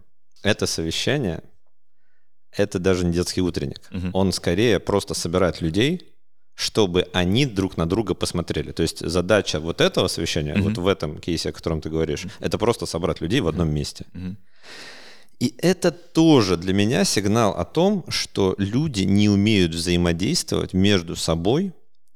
это 0.42 0.66
совещание, 0.66 1.42
это 2.52 2.78
даже 2.78 3.04
не 3.04 3.12
детский 3.12 3.42
утренник. 3.42 3.82
Мгм. 3.90 4.10
Он 4.14 4.32
скорее 4.32 4.80
просто 4.80 5.12
собирает 5.12 5.60
людей, 5.60 6.15
чтобы 6.56 7.06
они 7.12 7.46
друг 7.46 7.76
на 7.76 7.86
друга 7.86 8.14
посмотрели. 8.14 8.72
То 8.72 8.82
есть 8.82 9.06
задача 9.08 9.60
вот 9.60 9.80
этого 9.80 10.08
совещания, 10.08 10.54
Мгм. 10.54 10.62
вот 10.64 10.78
в 10.78 10.86
этом 10.88 11.18
кейсе, 11.18 11.50
о 11.50 11.52
котором 11.52 11.80
ты 11.80 11.90
говоришь, 11.90 12.26
это 12.40 12.58
просто 12.58 12.86
собрать 12.86 13.20
людей 13.20 13.40
в 13.40 13.46
одном 13.46 13.68
месте. 13.74 14.06
Мгм. 14.14 14.36
И 15.38 15.54
это 15.58 15.90
тоже 15.90 16.56
для 16.56 16.72
меня 16.72 17.04
сигнал 17.04 17.52
о 17.52 17.64
том, 17.64 18.04
что 18.08 18.54
люди 18.58 19.02
не 19.02 19.28
умеют 19.28 19.74
взаимодействовать 19.74 20.72
между 20.72 21.14
собой 21.14 21.72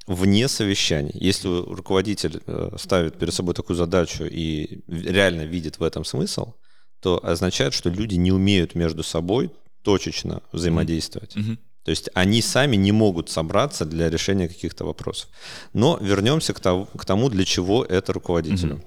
вне 0.06 0.48
совещаний. 0.48 1.12
Если 1.14 1.48
руководитель 1.48 2.40
э, 2.46 2.70
ставит 2.78 3.18
перед 3.18 3.34
собой 3.34 3.54
такую 3.54 3.76
задачу 3.76 4.24
и 4.24 4.80
реально 4.88 5.42
видит 5.42 5.78
в 5.78 5.82
этом 5.82 6.04
смысл, 6.06 6.54
то 7.02 7.20
означает, 7.22 7.74
что 7.74 7.90
люди 7.90 8.14
не 8.14 8.32
умеют 8.32 8.74
между 8.74 9.02
собой 9.02 9.50
точечно 9.82 10.40
взаимодействовать. 10.52 11.36
Мгм. 11.36 11.58
То 11.84 11.90
есть 11.90 12.10
они 12.14 12.42
сами 12.42 12.76
не 12.76 12.92
могут 12.92 13.30
собраться 13.30 13.84
для 13.84 14.10
решения 14.10 14.48
каких-то 14.48 14.84
вопросов. 14.84 15.28
Но 15.72 15.98
вернемся 16.00 16.52
к 16.52 16.60
тому, 16.60 16.86
к 16.86 17.04
тому 17.04 17.28
для 17.30 17.44
чего 17.44 17.84
это 17.84 18.12
руководителю. 18.12 18.82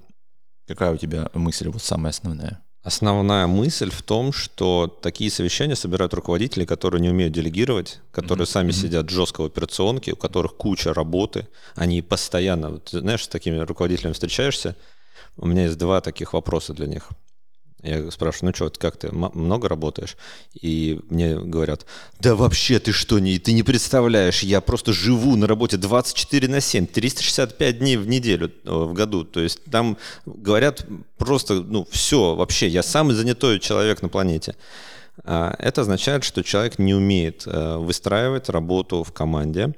Какая 0.67 0.93
у 0.93 0.97
тебя 0.97 1.29
мысль 1.33 1.69
вот 1.69 1.81
самая 1.81 2.11
основная? 2.11 2.61
Основная 2.83 3.47
мысль 3.47 3.89
в 3.89 4.01
том, 4.01 4.33
что 4.33 4.87
такие 5.01 5.31
совещания 5.31 5.75
собирают 5.75 6.13
руководители, 6.13 6.65
которые 6.65 7.01
не 7.01 7.09
умеют 7.09 7.33
делегировать, 7.33 8.01
которые 8.11 8.43
Мгм. 8.43 8.51
сами 8.51 8.71
сидят 8.71 9.09
жестко 9.09 9.41
в 9.41 9.45
операционке, 9.45 10.11
у 10.11 10.15
которых 10.17 10.57
куча 10.57 10.93
работы, 10.93 11.47
они 11.75 12.01
постоянно, 12.01 12.69
вот, 12.69 12.89
знаешь, 12.91 13.23
с 13.23 13.27
такими 13.29 13.57
руководителями 13.59 14.13
встречаешься, 14.13 14.75
у 15.37 15.47
меня 15.47 15.63
есть 15.63 15.77
два 15.77 16.01
таких 16.01 16.33
вопроса 16.33 16.73
для 16.73 16.87
них. 16.87 17.09
Я 17.83 18.09
спрашиваю, 18.11 18.51
ну 18.51 18.55
что, 18.55 18.79
как 18.79 18.95
ты, 18.95 19.11
много 19.11 19.67
работаешь? 19.67 20.15
И 20.53 21.01
мне 21.09 21.37
говорят, 21.37 21.85
да 22.19 22.33
вообще 22.33 22.79
ты 22.79 22.93
что, 22.93 23.19
не, 23.19 23.37
ты 23.39 23.51
не 23.51 23.61
представляешь, 23.61 24.41
я 24.41 24.61
просто 24.61 24.93
живу 24.93 25.35
на 25.35 25.47
работе 25.47 25.75
24 25.75 26.47
на 26.47 26.61
7, 26.61 26.87
365 26.87 27.79
дней 27.79 27.97
в 27.97 28.07
неделю, 28.07 28.51
э, 28.63 28.71
в 28.71 28.93
году. 28.93 29.25
То 29.25 29.41
есть 29.41 29.63
там 29.65 29.97
говорят 30.25 30.85
просто, 31.17 31.55
ну 31.55 31.85
все, 31.91 32.35
вообще, 32.35 32.69
я 32.69 32.83
самый 32.83 33.15
занятой 33.15 33.59
человек 33.59 34.01
на 34.01 34.07
планете. 34.07 34.55
А, 35.25 35.53
Это 35.59 35.81
означает, 35.81 36.23
что 36.23 36.41
человек 36.41 36.79
не 36.79 36.93
умеет 36.93 37.43
э, 37.45 37.77
выстраивать 37.77 38.49
работу 38.49 39.03
в 39.03 39.11
команде, 39.11 39.75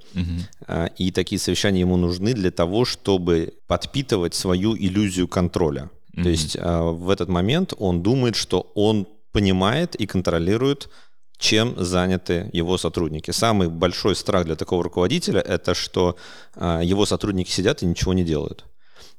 а, 0.67 0.85
и 0.97 1.11
такие 1.11 1.39
совещания 1.39 1.81
ему 1.81 1.97
нужны 1.97 2.33
для 2.33 2.51
того, 2.51 2.85
чтобы 2.85 3.53
подпитывать 3.67 4.33
свою 4.33 4.77
иллюзию 4.77 5.27
контроля. 5.27 5.89
То 6.15 6.21
Мгм. 6.21 6.29
есть 6.29 6.57
а, 6.59 6.81
в 6.91 7.09
этот 7.09 7.29
момент 7.29 7.73
он 7.77 8.01
думает, 8.01 8.35
что 8.35 8.71
он 8.75 9.07
понимает 9.31 9.95
и 9.95 10.05
контролирует, 10.05 10.89
чем 11.37 11.75
заняты 11.77 12.49
его 12.53 12.77
сотрудники. 12.77 13.31
Самый 13.31 13.67
большой 13.67 14.15
страх 14.15 14.45
для 14.45 14.55
такого 14.55 14.83
руководителя– 14.83 15.41
это 15.55 15.73
что 15.73 16.15
а, 16.55 16.81
его 16.81 17.05
сотрудники 17.05 17.51
сидят 17.51 17.83
и 17.83 17.85
ничего 17.85 18.13
не 18.13 18.23
делают. 18.23 18.63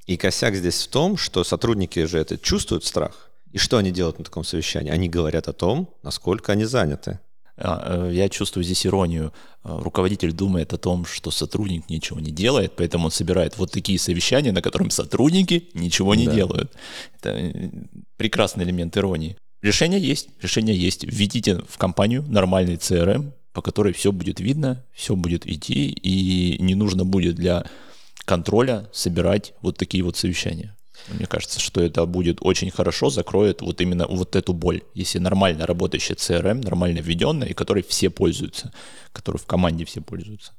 И 0.06 0.16
косяк 0.16 0.54
здесь 0.54 0.82
в 0.86 0.88
том, 0.88 1.16
что 1.18 1.44
сотрудники 1.44 2.06
же 2.06 2.18
это 2.18 2.38
чувствуют 2.38 2.84
страх. 2.84 3.30
И 3.52 3.58
что 3.58 3.76
они 3.76 3.90
делают 3.90 4.18
на 4.18 4.24
таком 4.24 4.44
совещании? 4.44 4.90
Они 4.90 5.08
говорят 5.08 5.48
о 5.48 5.52
том, 5.52 5.88
насколько 6.02 6.52
они 6.52 6.64
заняты. 6.64 7.18
А, 7.58 8.08
э, 8.08 8.14
Я 8.14 8.28
чувствую 8.28 8.64
здесь 8.64 8.86
иронию. 8.86 9.32
А, 9.62 9.80
Руководитель 9.80 10.32
думает 10.32 10.72
о 10.72 10.78
том, 10.78 11.04
что 11.06 11.30
сотрудник 11.30 11.88
ничего 11.88 12.20
не 12.20 12.30
делает, 12.30 12.72
поэтому 12.76 13.06
он 13.06 13.10
собирает 13.10 13.56
вот 13.58 13.70
такие 13.72 13.98
совещания, 13.98 14.52
на 14.52 14.60
котором 14.62 14.90
сотрудники 14.90 15.68
ничего 15.74 16.14
не 16.14 16.26
Да. 16.26 16.34
делают. 16.34 16.72
Это 17.18 17.30
э, 17.30 17.70
прекрасный 18.16 18.64
элемент 18.64 18.96
иронии. 18.96 19.36
Решение 19.62 20.00
есть, 20.00 20.28
решение 20.42 20.76
есть. 20.76 21.04
Введите 21.04 21.62
в 21.68 21.78
компанию 21.78 22.22
нормальный 22.28 22.76
CRM, 22.76 23.32
по 23.52 23.62
которой 23.62 23.94
все 23.94 24.12
будет 24.12 24.38
видно, 24.38 24.84
все 24.92 25.16
будет 25.16 25.46
идти, 25.46 25.88
и 25.88 26.62
не 26.62 26.74
нужно 26.74 27.06
будет 27.06 27.36
для 27.36 27.64
контроля 28.26 28.86
собирать 28.92 29.54
вот 29.62 29.78
такие 29.78 30.04
вот 30.04 30.16
совещания. 30.16 30.75
Мне 31.08 31.26
кажется, 31.26 31.60
что 31.60 31.80
это 31.80 32.04
будет 32.06 32.38
очень 32.40 32.70
хорошо, 32.70 33.10
закроет 33.10 33.62
вот 33.62 33.80
именно 33.80 34.06
вот 34.06 34.36
эту 34.36 34.52
боль. 34.52 34.82
Если 34.94 35.18
нормально 35.18 35.66
работающий 35.66 36.14
CRM, 36.14 36.62
нормально 36.62 36.98
введенный, 36.98 37.50
и 37.50 37.54
которой 37.54 37.82
все 37.82 38.10
пользуются, 38.10 38.72
который 39.12 39.38
в 39.38 39.46
команде 39.46 39.84
все 39.84 40.00
пользуются. 40.00 40.52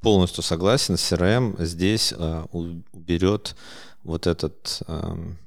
Полностью 0.00 0.42
согласен. 0.42 0.94
CRM 0.94 1.64
здесь 1.64 2.12
э, 2.16 2.44
уберет 2.52 3.56
вот 4.02 4.26
этот... 4.26 4.82
эм, 4.86 5.38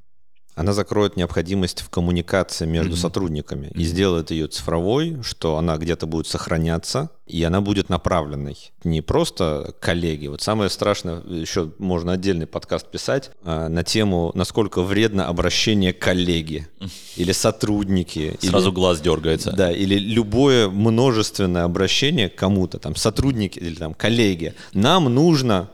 она 0.57 0.73
закроет 0.73 1.15
необходимость 1.17 1.81
в 1.81 1.89
коммуникации 1.89 2.65
между 2.65 2.91
Мгм. 2.93 2.97
сотрудниками 2.99 3.67
и 3.67 3.77
Мгм. 3.79 3.83
сделает 3.85 4.31
ее 4.31 4.47
цифровой, 4.47 5.17
что 5.23 5.57
она 5.57 5.77
где-то 5.77 6.07
будет 6.07 6.27
сохраняться, 6.27 7.09
и 7.27 7.43
она 7.43 7.61
будет 7.61 7.89
направленной. 7.89 8.57
Не 8.83 9.01
просто 9.01 9.73
коллеги. 9.79 10.27
Вот 10.27 10.41
самое 10.41 10.69
страшное, 10.69 11.21
еще 11.23 11.71
можно 11.77 12.13
отдельный 12.13 12.47
подкаст 12.47 12.89
писать 12.89 13.31
э, 13.43 13.67
на 13.67 13.83
тему, 13.83 14.31
насколько 14.33 14.81
вредно 14.81 15.27
обращение 15.27 15.93
коллеги 15.93 16.67
или 17.17 17.31
сотрудники. 17.33 18.37
или- 18.41 18.49
Сразу 18.49 18.71
глаз 18.71 18.99
дергается. 19.01 19.51
да, 19.51 19.71
или 19.71 19.95
любое 19.99 20.69
множественное 20.69 21.63
обращение 21.65 22.29
к 22.29 22.35
кому-то, 22.35 22.79
там, 22.79 22.95
сотрудники 22.95 23.59
или 23.59 23.75
там 23.75 23.93
коллеги. 23.93 24.53
Нам 24.73 25.13
нужно 25.13 25.69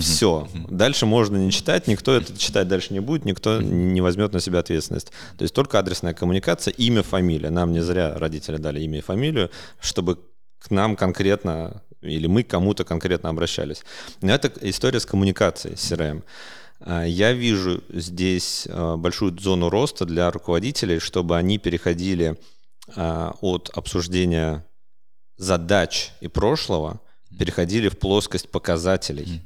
все. 0.00 0.48
Дальше 0.68 1.06
можно 1.06 1.36
не 1.36 1.50
читать, 1.50 1.86
никто 1.86 2.12
это 2.12 2.36
читать 2.36 2.68
дальше 2.68 2.92
не 2.92 3.00
будет, 3.00 3.24
никто 3.24 3.60
не 3.60 4.00
возьмет 4.00 4.32
на 4.32 4.40
себя 4.40 4.60
ответственность. 4.60 5.12
То 5.36 5.42
есть 5.42 5.54
только 5.54 5.78
адресная 5.78 6.14
коммуникация, 6.14 6.72
имя, 6.72 7.02
фамилия. 7.02 7.50
Нам 7.50 7.72
не 7.72 7.80
зря 7.80 8.14
родители 8.14 8.56
дали 8.56 8.80
имя 8.80 8.98
и 8.98 9.02
фамилию, 9.02 9.50
чтобы 9.80 10.18
к 10.58 10.70
нам 10.70 10.96
конкретно 10.96 11.82
или 12.02 12.26
мы 12.26 12.42
к 12.42 12.48
кому-то 12.48 12.84
конкретно 12.84 13.28
обращались. 13.30 13.84
Но 14.20 14.32
это 14.32 14.52
история 14.60 15.00
с 15.00 15.06
коммуникацией, 15.06 15.76
с 15.76 15.92
CRM. 15.92 16.22
А, 16.80 17.04
Я 17.04 17.32
вижу 17.32 17.82
здесь 17.88 18.66
а, 18.68 18.96
большую 18.96 19.38
зону 19.38 19.70
роста 19.70 20.04
для 20.04 20.30
руководителей, 20.30 20.98
чтобы 20.98 21.36
они 21.36 21.58
переходили 21.58 22.38
а, 22.96 23.34
от 23.40 23.70
обсуждения 23.74 24.66
задач 25.36 26.12
и 26.20 26.28
прошлого, 26.28 27.00
переходили 27.38 27.88
в 27.88 27.98
плоскость 27.98 28.50
показателей. 28.50 29.42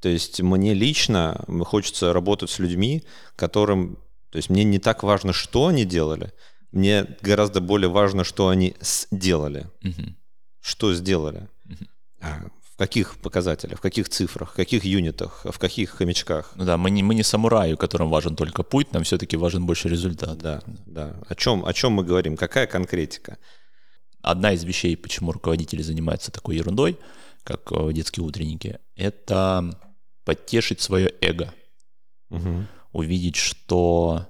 То 0.00 0.08
есть 0.08 0.42
мне 0.42 0.74
лично 0.74 1.44
хочется 1.64 2.12
работать 2.12 2.50
с 2.50 2.58
людьми, 2.58 3.04
которым... 3.36 3.98
То 4.30 4.38
есть 4.38 4.50
мне 4.50 4.64
не 4.64 4.78
так 4.78 5.02
важно, 5.02 5.32
что 5.32 5.68
они 5.68 5.84
делали, 5.84 6.32
мне 6.72 7.06
гораздо 7.22 7.60
более 7.60 7.88
важно, 7.88 8.24
что 8.24 8.48
они 8.48 8.74
сделали. 8.80 9.66
Что 10.60 10.92
сделали. 10.92 11.48
А 12.20 12.48
в 12.74 12.76
каких 12.76 13.16
показателях, 13.18 13.78
в 13.78 13.80
каких 13.80 14.08
цифрах, 14.08 14.50
в 14.50 14.56
каких 14.56 14.84
юнитах, 14.84 15.44
в 15.44 15.58
каких 15.58 15.90
хомячках. 15.90 16.52
Ну 16.56 16.64
да, 16.64 16.76
мы 16.76 16.90
не, 16.90 17.04
мы 17.04 17.14
не 17.14 17.22
самураи, 17.22 17.76
которым 17.76 18.10
важен 18.10 18.34
только 18.34 18.64
путь, 18.64 18.92
нам 18.92 19.04
все-таки 19.04 19.36
важен 19.36 19.64
больше 19.64 19.88
результат. 19.88 20.38
Да, 20.38 20.60
да. 20.84 21.16
О 21.28 21.34
чем, 21.36 21.64
о 21.64 21.72
чем 21.72 21.92
мы 21.92 22.02
говорим? 22.02 22.36
Какая 22.36 22.66
конкретика? 22.66 23.38
Одна 24.24 24.52
из 24.52 24.64
вещей, 24.64 24.96
почему 24.96 25.32
руководители 25.32 25.82
занимаются 25.82 26.30
такой 26.30 26.56
ерундой, 26.56 26.98
как 27.42 27.70
э, 27.72 27.92
детские 27.92 28.24
утренники, 28.24 28.78
это 28.96 29.78
подтешить 30.24 30.80
свое 30.80 31.12
эго. 31.20 31.52
Мгм. 32.30 32.66
увидеть, 32.92 33.36
что 33.36 34.26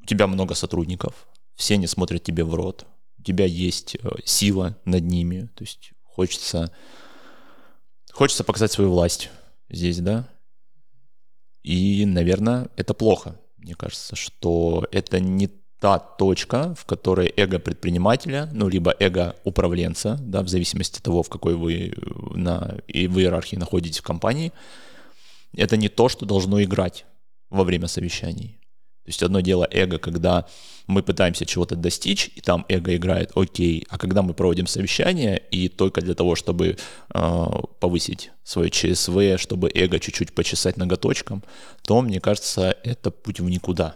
у 0.00 0.06
тебя 0.06 0.26
много 0.26 0.54
сотрудников, 0.54 1.28
все 1.54 1.76
не 1.76 1.86
смотрят 1.86 2.22
тебе 2.22 2.44
в 2.44 2.54
рот, 2.54 2.86
у 3.18 3.22
тебя 3.22 3.44
есть 3.44 3.96
э, 3.96 4.08
сила 4.24 4.76
над 4.84 5.04
ними, 5.04 5.50
то 5.54 5.64
есть 5.64 5.90
хочется, 6.02 6.72
хочется 8.12 8.44
показать 8.44 8.72
свою 8.72 8.90
власть 8.90 9.30
здесь, 9.68 9.98
да, 9.98 10.28
и, 11.62 12.06
наверное, 12.06 12.70
это 12.76 12.94
плохо, 12.94 13.38
мне 13.56 13.74
кажется, 13.74 14.14
что 14.14 14.86
это 14.92 15.18
не 15.20 15.50
та 15.80 15.98
точка, 15.98 16.74
в 16.74 16.84
которой 16.84 17.32
эго 17.36 17.58
предпринимателя, 17.58 18.48
ну, 18.52 18.68
либо 18.68 18.94
эго 18.98 19.36
управленца, 19.44 20.16
да, 20.20 20.42
в 20.42 20.48
зависимости 20.48 20.98
от 20.98 21.02
того, 21.02 21.22
в 21.22 21.28
какой 21.28 21.54
вы 21.54 21.94
на, 22.34 22.78
и 22.88 23.08
в 23.08 23.18
иерархии 23.18 23.56
находитесь 23.56 23.98
в 23.98 24.02
компании, 24.02 24.52
это 25.56 25.76
не 25.76 25.88
то, 25.88 26.08
что 26.08 26.26
должно 26.26 26.62
играть 26.62 27.04
во 27.50 27.64
время 27.64 27.88
совещаний. 27.88 28.58
То 29.04 29.10
есть 29.10 29.22
одно 29.22 29.40
дело 29.40 29.68
эго, 29.70 29.98
когда 29.98 30.46
мы 30.88 31.02
пытаемся 31.02 31.46
чего-то 31.46 31.76
достичь, 31.76 32.30
и 32.34 32.40
там 32.40 32.66
эго 32.68 32.96
играет 32.96 33.30
окей, 33.36 33.86
а 33.88 33.98
когда 33.98 34.22
мы 34.22 34.34
проводим 34.34 34.66
совещание, 34.66 35.40
и 35.52 35.68
только 35.68 36.00
для 36.00 36.14
того, 36.14 36.34
чтобы 36.34 36.76
э, 37.14 37.46
повысить 37.78 38.32
свое 38.42 38.68
ЧСВ, 38.68 39.38
чтобы 39.38 39.70
эго 39.72 40.00
чуть-чуть 40.00 40.34
почесать 40.34 40.76
ноготочком, 40.76 41.44
то, 41.82 42.00
мне 42.00 42.20
кажется, 42.20 42.76
это 42.82 43.12
путь 43.12 43.38
в 43.38 43.48
никуда. 43.48 43.94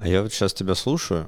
А 0.00 0.08
я 0.08 0.22
вот 0.22 0.32
сейчас 0.32 0.54
тебя 0.54 0.74
слушаю, 0.74 1.26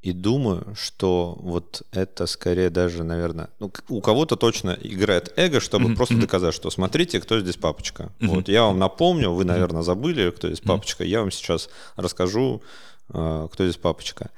И 0.00 0.12
думаю, 0.12 0.74
что 0.76 1.36
вот 1.40 1.82
это 1.90 2.26
скорее 2.26 2.70
даже, 2.70 3.02
наверное, 3.02 3.48
ну, 3.58 3.72
у 3.88 4.00
кого-то 4.00 4.36
точно 4.36 4.78
играет 4.80 5.32
эго, 5.36 5.58
чтобы 5.60 5.90
mm-hmm. 5.90 5.96
просто 5.96 6.16
доказать, 6.16 6.54
что 6.54 6.70
смотрите, 6.70 7.20
кто 7.20 7.40
здесь 7.40 7.56
папочка. 7.56 8.12
Mm-hmm. 8.20 8.26
Вот 8.28 8.48
я 8.48 8.62
вам 8.62 8.78
напомню, 8.78 9.32
вы, 9.32 9.44
наверное, 9.44 9.82
забыли, 9.82 10.30
кто 10.30 10.46
здесь 10.46 10.60
папочка. 10.60 11.02
Я 11.02 11.20
вам 11.20 11.32
сейчас 11.32 11.68
расскажу, 11.96 12.62
э, 13.12 13.48
кто 13.52 13.64
здесь 13.64 13.76
папочка. 13.76 14.30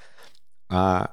А 0.70 1.10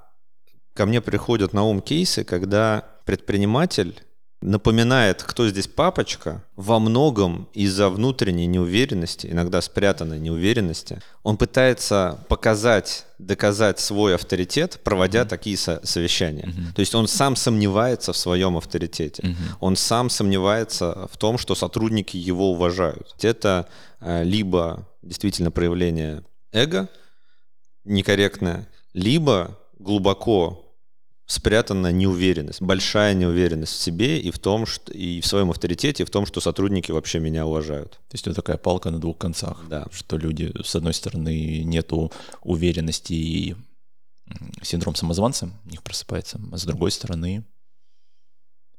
ко 0.74 0.86
мне 0.86 1.02
приходят 1.02 1.52
на 1.52 1.64
ум 1.64 1.82
кейсы, 1.82 2.24
когда 2.24 2.86
предприниматель 3.06 4.02
напоминает, 4.48 5.24
кто 5.24 5.48
здесь 5.48 5.68
папочка, 5.68 6.44
во 6.56 6.80
многом 6.80 7.50
из-за 7.54 7.90
внутренней 7.90 8.48
неуверенности, 8.48 9.28
иногда 9.28 9.62
спрятанной 9.62 10.20
неуверенности. 10.20 11.02
Он 11.24 11.38
пытается 11.38 12.26
показать, 12.30 13.06
доказать 13.20 13.80
свой 13.80 14.16
авторитет, 14.16 14.80
проводя 14.84 15.22
mm-hmm. 15.22 15.28
такие 15.28 15.58
со- 15.58 15.86
совещания. 15.86 16.44
Mm-hmm. 16.44 16.74
То 16.76 16.80
есть 16.80 16.96
он 16.96 17.08
сам 17.08 17.36
сомневается 17.36 18.14
в 18.14 18.18
своем 18.18 18.58
авторитете. 18.58 19.22
Mm-hmm. 19.22 19.58
Он 19.60 19.76
сам 19.76 20.10
сомневается 20.10 21.08
в 21.12 21.18
том, 21.18 21.38
что 21.38 21.54
сотрудники 21.54 22.18
его 22.18 22.52
уважают. 22.52 23.16
Это 23.22 23.68
э, 24.00 24.24
либо 24.24 24.88
действительно 25.02 25.52
проявление 25.52 26.24
эго 26.52 26.88
некорректное, 27.84 28.68
либо 28.94 29.58
глубоко 29.80 30.67
спрятана 31.28 31.92
неуверенность, 31.92 32.62
большая 32.62 33.14
неуверенность 33.14 33.74
в 33.74 33.82
себе 33.82 34.18
и 34.18 34.32
в 34.32 34.40
том, 34.40 34.66
что 34.66 34.94
и 34.94 35.20
в 35.20 35.28
своем 35.28 35.52
авторитете, 35.52 36.04
и 36.04 36.06
в 36.06 36.10
том, 36.10 36.26
что 36.26 36.40
сотрудники 36.40 36.92
вообще 36.92 37.20
меня 37.20 37.46
уважают. 37.46 37.92
То 37.92 38.14
есть 38.14 38.26
это 38.26 38.38
такая 38.38 38.58
палка 38.58 38.92
на 38.92 39.00
двух 39.00 39.18
концах, 39.18 39.62
да. 39.70 39.88
что 39.92 40.18
люди, 40.18 40.54
с 40.64 40.74
одной 40.76 40.94
стороны, 40.94 41.64
нету 41.64 42.14
уверенности 42.42 43.14
и 43.14 43.56
синдром 44.62 44.96
самозванца 44.96 45.50
у 45.66 45.70
них 45.70 45.84
просыпается, 45.84 46.40
а 46.52 46.58
с 46.58 46.64
другой 46.64 46.92
стороны, 46.92 47.46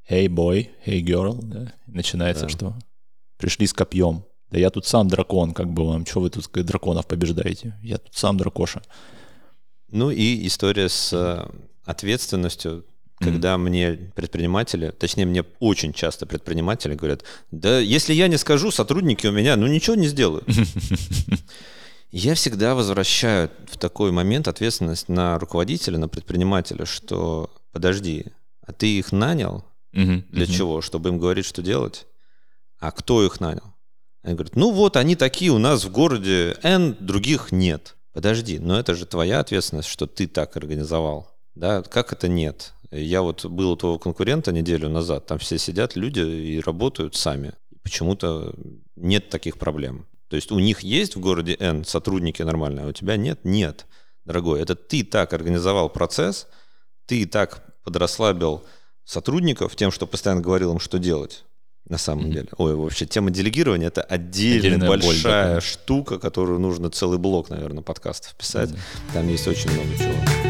hey 0.09 0.27
boy, 0.27 0.71
hey 0.87 1.01
girl, 1.03 1.39
да, 1.43 1.75
начинается, 1.87 2.45
да. 2.45 2.49
что 2.49 2.75
пришли 3.37 3.67
с 3.67 3.75
копьем, 3.75 4.25
да 4.51 4.59
я 4.59 4.71
тут 4.71 4.87
сам 4.87 5.09
дракон, 5.09 5.53
как 5.53 5.69
бы 5.69 5.87
вам, 5.87 6.07
что 6.07 6.21
вы 6.21 6.31
тут 6.31 6.51
драконов 6.51 7.07
побеждаете, 7.07 7.79
я 7.83 7.99
тут 7.99 8.15
сам 8.15 8.39
дракоша. 8.39 8.83
Ну 9.91 10.11
и 10.11 10.47
история 10.47 10.89
с 10.89 11.51
ответственностью, 11.89 12.85
когда 13.19 13.55
mm-hmm. 13.55 13.59
мне 13.59 14.13
предприниматели, 14.15 14.91
точнее, 14.91 15.25
мне 15.25 15.45
очень 15.59 15.93
часто 15.93 16.27
предприниматели 16.27 16.95
говорят, 16.95 17.25
да 17.51 17.79
если 17.79 18.13
я 18.13 18.29
не 18.29 18.37
скажу, 18.37 18.71
сотрудники 18.71 19.27
у 19.27 19.33
меня, 19.33 19.57
ну 19.57 19.67
ничего 19.67 19.97
не 19.97 20.07
сделают. 20.07 20.47
Я 22.11 22.35
всегда 22.35 22.75
возвращаю 22.75 23.51
в 23.67 23.77
такой 23.77 24.13
момент 24.13 24.49
ответственность 24.49 25.11
на 25.11 25.39
руководителя, 25.39 25.99
на 25.99 26.09
предпринимателя, 26.09 26.87
что 26.87 27.51
подожди, 27.71 28.27
а 28.63 28.73
ты 28.73 28.99
их 28.99 29.13
нанял 29.13 29.63
для 29.93 30.47
чего? 30.47 30.81
Чтобы 30.81 31.11
им 31.11 31.19
говорить, 31.19 31.45
что 31.45 31.61
делать? 31.61 32.07
А 32.79 32.93
кто 32.93 33.25
их 33.25 33.41
нанял? 33.41 33.75
Они 34.23 34.35
говорят, 34.35 34.57
ну 34.57 34.73
вот 34.73 34.97
они 34.97 35.17
такие 35.17 35.51
у 35.51 35.59
нас 35.59 35.85
в 35.85 35.91
городе 35.91 36.57
N, 36.63 36.97
других 36.99 37.53
нет. 37.53 37.97
Подожди, 38.13 38.59
но 38.59 38.79
это 38.79 38.95
же 38.95 39.05
твоя 39.05 39.41
ответственность, 39.41 39.89
что 39.89 40.07
ты 40.07 40.27
так 40.27 40.57
организовал. 40.57 41.38
Да, 41.59 41.83
как 41.83 42.13
это 42.13 42.29
нет? 42.29 42.73
Я 42.93 43.23
вот 43.23 43.45
был 43.45 43.73
у 43.73 43.77
твоего 43.77 43.99
конкурента 43.99 44.53
неделю 44.53 44.89
назад, 44.89 45.27
там 45.27 45.39
все 45.39 45.59
сидят 45.59 45.97
люди 45.97 46.21
и 46.21 46.61
работают 46.61 47.17
сами. 47.17 47.53
Почему-то 47.83 48.55
нет 48.95 49.29
таких 49.29 49.59
проблем. 49.59 50.07
То 50.29 50.37
есть 50.37 50.53
у 50.53 50.59
них 50.61 50.81
есть 50.81 51.17
в 51.17 51.21
городе 51.21 51.57
N 51.59 51.85
сотрудники 51.85 52.43
нормальные, 52.43 52.87
а 52.87 52.89
у 52.89 52.93
тебя 52.93 53.17
нет? 53.17 53.41
Нет, 53.43 53.87
дорогой. 54.25 54.61
Это 54.61 54.77
ты 54.77 55.03
так 55.03 55.33
организовал 55.33 55.89
процесс, 55.89 56.47
ты 57.07 57.27
так 57.27 57.65
подрасслабил 57.83 58.63
сотрудников 59.05 59.75
тем, 59.75 59.91
что 59.91 60.07
постоянно 60.07 60.43
говорил 60.43 60.73
им, 60.73 60.79
что 60.79 60.99
делать 60.99 61.45
на 61.89 61.99
самом 61.99 62.27
mm-hmm. 62.27 62.33
деле. 62.33 62.49
Ой, 62.59 62.77
вообще, 62.77 63.07
тема 63.07 63.31
делегирования— 63.31 63.87
это 63.89 64.03
отдельная 64.03 64.77
Отдельная 64.77 64.89
большая 64.89 65.55
боль, 65.55 65.63
штука, 65.63 66.19
которую 66.19 66.61
нужно 66.61 66.91
целый 66.91 67.19
блок, 67.19 67.51
наверное, 67.51 67.83
подкастов 67.83 68.35
писать. 68.37 68.71
Mm-hmm. 68.71 69.13
Там 69.15 69.29
есть 69.29 69.49
очень 69.49 69.71
много 69.73 69.97
чего 69.97 70.48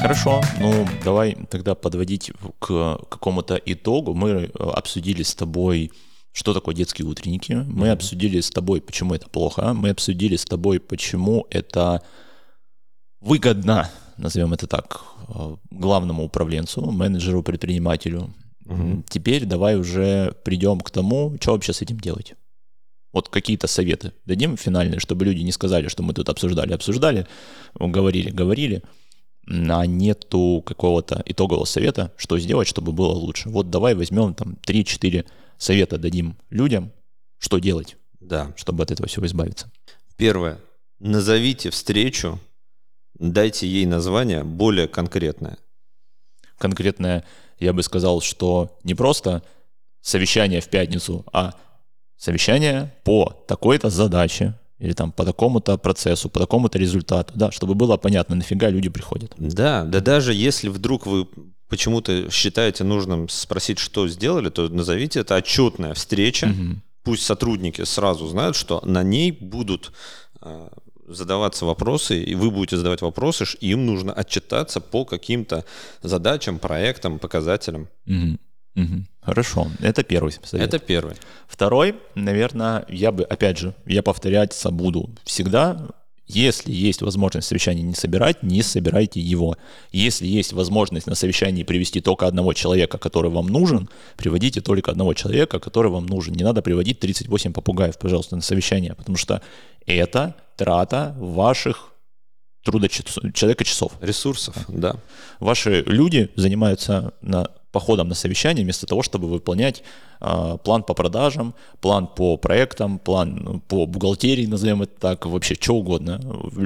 Хорошо, 0.00 0.40
ну 0.60 0.86
давай 1.04 1.36
тогда 1.50 1.74
подводить 1.74 2.30
к 2.60 2.98
какому-то 3.10 3.56
итогу. 3.56 4.14
Мы 4.14 4.28
э, 4.28 4.48
обсудили 4.48 5.24
с 5.24 5.34
тобой, 5.34 5.90
что 6.32 6.54
такое 6.54 6.74
детские 6.74 7.08
утренники. 7.08 7.52
Мы 7.52 7.88
mm-hmm. 7.88 7.92
обсудили 7.92 8.40
с 8.40 8.48
тобой, 8.50 8.80
почему 8.80 9.14
это 9.14 9.28
плохо. 9.28 9.74
Мы 9.74 9.90
обсудили 9.90 10.36
с 10.36 10.44
тобой, 10.44 10.78
почему 10.78 11.46
это 11.50 12.02
выгодно, 13.20 13.90
назовем 14.16 14.52
это 14.54 14.68
так, 14.68 15.02
э, 15.28 15.56
главному 15.70 16.24
управленцу, 16.24 16.92
менеджеру, 16.92 17.42
предпринимателю. 17.42 18.32
Mm-hmm. 18.66 19.04
Теперь 19.08 19.46
давай 19.46 19.76
уже 19.76 20.32
придем 20.44 20.78
к 20.78 20.90
тому, 20.90 21.36
что 21.40 21.52
вообще 21.52 21.72
с 21.72 21.82
этим 21.82 21.98
делать. 21.98 22.34
Вот 23.12 23.30
какие-то 23.30 23.66
советы 23.66 24.12
дадим 24.26 24.56
финальные, 24.56 25.00
чтобы 25.00 25.24
люди 25.24 25.40
не 25.42 25.50
сказали, 25.50 25.88
что 25.88 26.04
мы 26.04 26.14
тут 26.14 26.28
обсуждали, 26.28 26.72
обсуждали, 26.72 27.26
говорили, 27.74 28.30
говорили 28.30 28.84
а 29.50 29.86
нету 29.86 30.62
какого-то 30.64 31.22
итогового 31.24 31.64
совета, 31.64 32.12
что 32.16 32.38
сделать, 32.38 32.68
чтобы 32.68 32.92
было 32.92 33.12
лучше. 33.12 33.48
Вот 33.48 33.70
давай 33.70 33.94
возьмем 33.94 34.34
там 34.34 34.56
3-4 34.66 35.26
совета 35.56 35.98
дадим 35.98 36.36
людям, 36.50 36.92
что 37.38 37.58
делать, 37.58 37.96
да. 38.20 38.52
чтобы 38.56 38.82
от 38.82 38.90
этого 38.90 39.08
всего 39.08 39.26
избавиться. 39.26 39.70
Первое. 40.16 40.58
Назовите 40.98 41.70
встречу, 41.70 42.38
дайте 43.18 43.66
ей 43.66 43.86
название 43.86 44.44
более 44.44 44.88
конкретное. 44.88 45.58
Конкретное, 46.58 47.24
я 47.58 47.72
бы 47.72 47.82
сказал, 47.82 48.20
что 48.20 48.76
не 48.82 48.94
просто 48.94 49.42
совещание 50.00 50.60
в 50.60 50.68
пятницу, 50.68 51.24
а 51.32 51.54
совещание 52.16 52.92
по 53.04 53.44
такой-то 53.46 53.90
задаче, 53.90 54.54
или 54.78 54.92
там 54.92 55.12
по 55.12 55.24
такому-то 55.24 55.76
процессу, 55.76 56.28
по 56.28 56.38
такому-то 56.38 56.78
результату, 56.78 57.32
да, 57.36 57.50
чтобы 57.50 57.74
было 57.74 57.96
понятно, 57.96 58.36
нафига 58.36 58.70
люди 58.70 58.88
приходят. 58.88 59.34
Да, 59.36 59.84
да 59.84 60.00
даже 60.00 60.34
если 60.34 60.68
вдруг 60.68 61.06
вы 61.06 61.26
почему-то 61.68 62.30
считаете 62.30 62.84
нужным 62.84 63.28
спросить, 63.28 63.78
что 63.78 64.08
сделали, 64.08 64.48
то 64.48 64.68
назовите 64.68 65.20
это 65.20 65.36
отчетная 65.36 65.94
встреча. 65.94 66.46
Угу. 66.46 66.80
Пусть 67.02 67.24
сотрудники 67.24 67.84
сразу 67.84 68.26
знают, 68.26 68.56
что 68.56 68.80
на 68.84 69.02
ней 69.02 69.32
будут 69.32 69.92
э, 70.40 70.68
задаваться 71.06 71.64
вопросы, 71.64 72.22
и 72.22 72.34
вы 72.34 72.50
будете 72.50 72.76
задавать 72.76 73.02
вопросы, 73.02 73.44
и 73.60 73.70
им 73.70 73.86
нужно 73.86 74.12
отчитаться 74.12 74.80
по 74.80 75.04
каким-то 75.04 75.64
задачам, 76.02 76.58
проектам, 76.58 77.18
показателям. 77.18 77.88
Угу. 78.06 78.38
Угу. 78.78 79.04
Хорошо, 79.22 79.66
это 79.80 80.02
первый 80.04 80.32
совет. 80.32 80.66
Это 80.66 80.78
первый. 80.78 81.16
Второй, 81.48 81.96
наверное, 82.14 82.86
я 82.88 83.12
бы, 83.12 83.24
опять 83.24 83.58
же, 83.58 83.74
я 83.86 84.02
повторяться 84.02 84.70
буду 84.70 85.10
всегда, 85.24 85.88
если 86.28 86.72
есть 86.72 87.02
возможность 87.02 87.48
совещание 87.48 87.82
не 87.82 87.94
собирать, 87.94 88.42
не 88.42 88.62
собирайте 88.62 89.18
его. 89.18 89.56
Если 89.92 90.26
есть 90.26 90.52
возможность 90.52 91.06
на 91.06 91.14
совещании 91.14 91.62
привести 91.62 92.00
только 92.00 92.26
одного 92.26 92.52
человека, 92.52 92.98
который 92.98 93.30
вам 93.30 93.46
нужен, 93.46 93.88
приводите 94.16 94.60
только 94.60 94.90
одного 94.90 95.14
человека, 95.14 95.58
который 95.58 95.90
вам 95.90 96.06
нужен. 96.06 96.34
Не 96.34 96.44
надо 96.44 96.60
приводить 96.60 97.00
38 97.00 97.52
попугаев, 97.52 97.98
пожалуйста, 97.98 98.36
на 98.36 98.42
совещание, 98.42 98.94
потому 98.94 99.16
что 99.16 99.40
это 99.86 100.34
трата 100.56 101.14
ваших 101.18 101.92
трудочасов, 102.62 103.32
человека 103.32 103.64
часов. 103.64 103.92
Ресурсов, 104.02 104.54
да. 104.68 104.96
Ваши 105.40 105.82
люди 105.86 106.30
занимаются 106.36 107.14
на 107.22 107.48
походом 107.72 108.08
на 108.08 108.14
совещание, 108.14 108.64
вместо 108.64 108.86
того, 108.86 109.02
чтобы 109.02 109.28
выполнять 109.28 109.82
э, 110.20 110.58
план 110.64 110.82
по 110.82 110.94
продажам, 110.94 111.54
план 111.80 112.06
по 112.06 112.36
проектам, 112.36 112.98
план 112.98 113.40
ну, 113.42 113.60
по 113.60 113.86
бухгалтерии, 113.86 114.46
назовем 114.46 114.82
это 114.82 114.92
так, 115.00 115.26
вообще 115.26 115.54
что 115.54 115.74
угодно. 115.74 116.20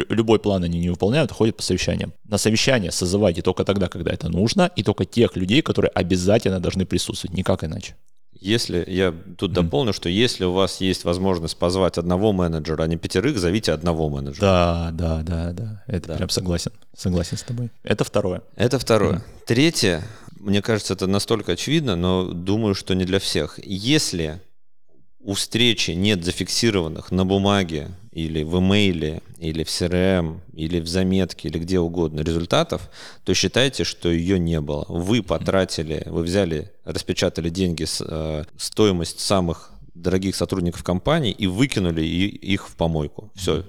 Любой 0.08 0.38
план 0.38 0.62
они 0.64 0.78
не 0.78 0.90
выполняют, 0.90 1.32
ходят 1.32 1.56
по 1.56 1.62
совещаниям. 1.62 2.12
На 2.24 2.38
совещание 2.38 2.90
созывайте 2.90 3.42
только 3.42 3.64
тогда, 3.64 3.88
когда 3.88 4.12
это 4.12 4.28
нужно, 4.28 4.70
и 4.76 4.82
только 4.82 5.04
тех 5.04 5.36
людей, 5.36 5.62
которые 5.62 5.90
обязательно 5.90 6.60
должны 6.60 6.86
присутствовать, 6.86 7.36
никак 7.36 7.64
иначе. 7.64 7.94
Если 8.42 8.84
я 8.88 9.14
тут 9.38 9.52
дополню, 9.52 9.92
что 9.92 10.08
если 10.08 10.44
у 10.44 10.52
вас 10.52 10.80
есть 10.80 11.04
возможность 11.04 11.56
позвать 11.56 11.96
одного 11.96 12.32
менеджера, 12.32 12.82
а 12.82 12.86
не 12.88 12.96
пятерых, 12.96 13.38
зовите 13.38 13.70
одного 13.70 14.08
менеджера. 14.08 14.40
Да, 14.40 14.90
да, 14.92 15.22
да, 15.22 15.52
да. 15.52 15.82
Это 15.86 16.08
да. 16.08 16.16
прям 16.16 16.28
согласен. 16.28 16.72
Согласен 16.96 17.36
с 17.36 17.42
тобой. 17.44 17.70
Это 17.84 18.02
второе. 18.02 18.42
Это 18.56 18.80
второе. 18.80 19.18
Mm. 19.18 19.22
Третье, 19.46 20.02
мне 20.42 20.60
кажется, 20.60 20.94
это 20.94 21.06
настолько 21.06 21.52
очевидно, 21.52 21.94
но 21.94 22.24
думаю, 22.24 22.74
что 22.74 22.94
не 22.94 23.04
для 23.04 23.20
всех. 23.20 23.60
Если 23.64 24.40
у 25.20 25.34
встречи 25.34 25.92
нет 25.92 26.24
зафиксированных 26.24 27.12
на 27.12 27.24
бумаге 27.24 27.90
или 28.10 28.42
в 28.42 28.58
имейле, 28.58 29.22
или 29.38 29.62
в 29.62 29.68
CRM, 29.68 30.40
или 30.52 30.80
в 30.80 30.88
заметке, 30.88 31.48
или 31.48 31.58
где 31.58 31.78
угодно 31.78 32.20
результатов, 32.20 32.90
то 33.24 33.32
считайте, 33.34 33.84
что 33.84 34.10
ее 34.10 34.38
не 34.40 34.60
было. 34.60 34.84
Вы 34.88 35.22
потратили, 35.22 36.02
вы 36.06 36.22
взяли, 36.22 36.72
распечатали 36.84 37.48
деньги, 37.48 37.86
э, 38.00 38.44
стоимость 38.56 39.20
самых 39.20 39.71
дорогих 39.94 40.36
сотрудников 40.36 40.82
компании 40.82 41.32
и 41.32 41.46
выкинули 41.46 42.02
их 42.02 42.68
в 42.68 42.76
помойку. 42.76 43.30
Все, 43.34 43.64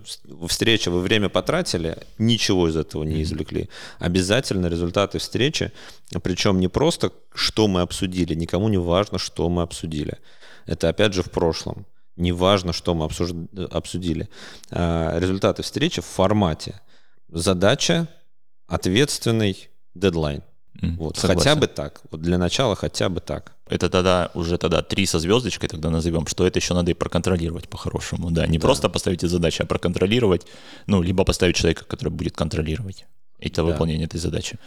встреча, 0.47 0.89
вы 0.89 1.01
время 1.01 1.29
потратили, 1.29 1.97
ничего 2.17 2.69
из 2.69 2.77
этого 2.77 3.03
не 3.03 3.23
извлекли. 3.23 3.69
Обязательно 3.99 4.67
результаты 4.67 5.19
встречи, 5.19 5.71
причем 6.21 6.59
не 6.59 6.69
просто, 6.69 7.11
что 7.33 7.67
мы 7.67 7.81
обсудили, 7.81 8.33
никому 8.35 8.69
не 8.69 8.77
важно, 8.77 9.17
что 9.19 9.49
мы 9.49 9.63
обсудили. 9.63 10.17
Это 10.65 10.89
опять 10.89 11.13
же 11.13 11.23
в 11.23 11.29
прошлом. 11.29 11.85
Не 12.15 12.31
важно, 12.31 12.73
что 12.73 12.93
мы 12.93 13.09
обсудили. 13.71 14.29
А, 14.71 15.19
результаты 15.19 15.63
встречи 15.63 16.01
в 16.01 16.05
формате. 16.05 16.79
Задача, 17.27 18.07
ответственный 18.67 19.69
дедлайн. 19.95 20.43
Вот, 20.81 21.17
хотя 21.17 21.55
бы 21.55 21.67
так. 21.67 22.01
Вот 22.11 22.21
для 22.21 22.37
начала 22.37 22.75
хотя 22.75 23.09
бы 23.09 23.21
так. 23.21 23.53
Это 23.67 23.89
тогда 23.89 24.31
уже 24.33 24.57
тогда 24.57 24.81
три 24.81 25.05
со 25.05 25.19
звездочкой 25.19 25.69
тогда 25.69 25.89
назовем, 25.89 26.27
что 26.27 26.45
это 26.45 26.59
еще 26.59 26.73
надо 26.73 26.91
и 26.91 26.93
проконтролировать 26.93 27.69
по-хорошему. 27.69 28.31
Да, 28.31 28.45
не 28.47 28.57
да. 28.57 28.61
просто 28.61 28.89
поставить 28.89 29.21
задачу, 29.21 29.63
а 29.63 29.65
проконтролировать, 29.65 30.45
ну, 30.87 31.01
либо 31.01 31.23
поставить 31.23 31.55
человека, 31.55 31.85
который 31.85 32.09
будет 32.09 32.35
контролировать 32.35 33.05
это 33.39 33.57
да. 33.57 33.63
выполнение 33.63 34.05
этой 34.05 34.19
задачи. 34.19 34.57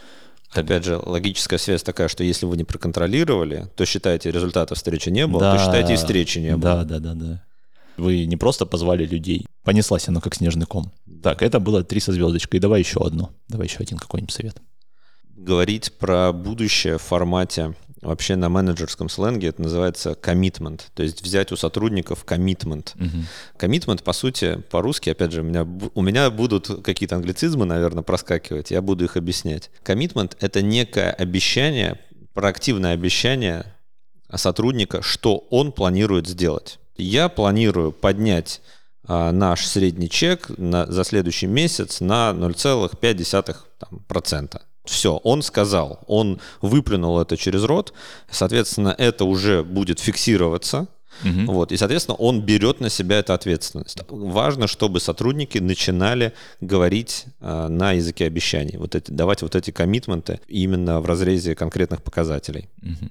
Опять 0.51 0.85
же, 0.85 0.97
логическая 0.97 1.59
связь 1.59 1.83
такая, 1.83 2.07
что 2.07 2.23
если 2.23 2.45
вы 2.45 2.55
не 2.55 2.63
проконтролировали, 2.63 3.67
то 3.75 3.85
считаете, 3.85 4.31
результата 4.31 4.75
встречи 4.75 5.09
не 5.09 5.27
было, 5.27 5.41
да, 5.41 5.57
то 5.57 5.63
считаете, 5.63 5.93
и 5.93 5.97
встречи 5.97 6.39
не 6.39 6.55
было. 6.55 6.83
Да, 6.83 6.83
да, 6.83 6.99
да, 6.99 7.13
да. 7.13 7.43
Вы 7.97 8.25
не 8.25 8.37
просто 8.37 8.65
позвали 8.65 9.05
людей, 9.05 9.45
понеслась 9.63 10.07
оно 10.07 10.21
как 10.21 10.35
снежный 10.35 10.65
ком. 10.65 10.91
Так, 11.21 11.41
это 11.41 11.59
было 11.59 11.83
три 11.83 11.99
со 11.99 12.13
звездочкой. 12.13 12.59
Давай 12.59 12.79
еще 12.79 13.05
одно. 13.05 13.31
Давай 13.49 13.67
еще 13.67 13.79
один 13.79 13.97
какой-нибудь 13.97 14.33
совет 14.33 14.57
говорить 15.37 15.93
про 15.93 16.33
будущее 16.33 16.97
в 16.97 17.03
формате 17.03 17.75
вообще 18.01 18.35
на 18.35 18.49
менеджерском 18.49 19.09
сленге 19.09 19.49
это 19.49 19.61
называется 19.61 20.11
commitment, 20.11 20.81
то 20.93 21.03
есть 21.03 21.21
взять 21.21 21.51
у 21.51 21.55
сотрудников 21.55 22.25
commitment. 22.25 22.95
Commitment, 23.57 24.03
по 24.03 24.13
сути, 24.13 24.61
по-русски, 24.69 25.11
опять 25.11 25.31
же, 25.31 25.41
у 25.41 25.43
меня, 25.43 25.67
у 25.93 26.01
меня 26.01 26.29
будут 26.29 26.83
какие-то 26.83 27.15
англицизмы, 27.15 27.65
наверное, 27.65 28.03
проскакивать, 28.03 28.71
я 28.71 28.81
буду 28.81 29.05
их 29.05 29.15
объяснять. 29.17 29.71
Commitment— 29.83 30.35
это 30.39 30.61
некое 30.61 31.11
обещание, 31.11 31.99
проактивное 32.33 32.93
обещание 32.93 33.73
сотрудника, 34.33 35.01
что 35.01 35.47
он 35.49 35.71
планирует 35.71 36.27
сделать. 36.27 36.79
Я 36.97 37.29
планирую 37.29 37.91
поднять 37.91 38.61
а, 39.03 39.31
наш 39.31 39.65
средний 39.65 40.09
чек 40.09 40.49
на, 40.57 40.85
за 40.87 41.03
следующий 41.03 41.47
месяц 41.47 42.01
на 42.01 42.31
0,5%. 42.31 44.61
Все, 44.89 45.17
он 45.17 45.41
сказал, 45.41 45.99
он 46.07 46.39
выплюнул 46.61 47.19
это 47.19 47.37
через 47.37 47.63
рот, 47.63 47.93
соответственно, 48.29 48.95
это 48.97 49.25
уже 49.25 49.63
будет 49.63 49.99
фиксироваться, 49.99 50.87
Угу. 51.23 51.51
Вот, 51.51 51.71
и, 51.71 51.77
соответственно, 51.77 52.15
он 52.15 52.41
берет 52.41 52.79
на 52.79 52.89
себя 52.89 53.17
эту 53.17 53.33
ответственность. 53.33 53.97
Важно, 54.07 54.67
чтобы 54.67 54.99
сотрудники 54.99 55.57
начинали 55.57 56.33
говорить 56.61 57.25
э, 57.39 57.67
на 57.69 57.93
языке 57.93 58.25
обещаний, 58.25 58.77
вот 58.77 58.93
эти, 58.93 59.09
давать 59.09 59.41
вот 59.41 59.55
эти 59.55 59.71
коммитменты 59.71 60.39
именно 60.47 61.01
в 61.01 61.05
разрезе 61.05 61.55
конкретных 61.55 62.03
показателей. 62.03 62.69
Угу. 62.83 63.09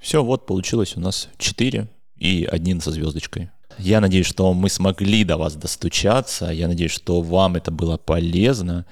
Все, 0.00 0.24
вот 0.24 0.46
получилось 0.46 0.96
у 0.96 1.00
нас 1.00 1.28
4 1.38 1.86
и 2.16 2.48
один 2.50 2.80
со 2.80 2.90
звездочкой. 2.90 3.50
Я 3.78 4.00
надеюсь, 4.00 4.26
что 4.26 4.52
мы 4.52 4.68
смогли 4.68 5.24
до 5.24 5.36
вас 5.36 5.54
достучаться. 5.54 6.50
Я 6.50 6.68
надеюсь, 6.68 6.92
что 6.92 7.20
вам 7.20 7.56
это 7.56 7.70
было 7.70 7.96
полезно. 7.96 8.86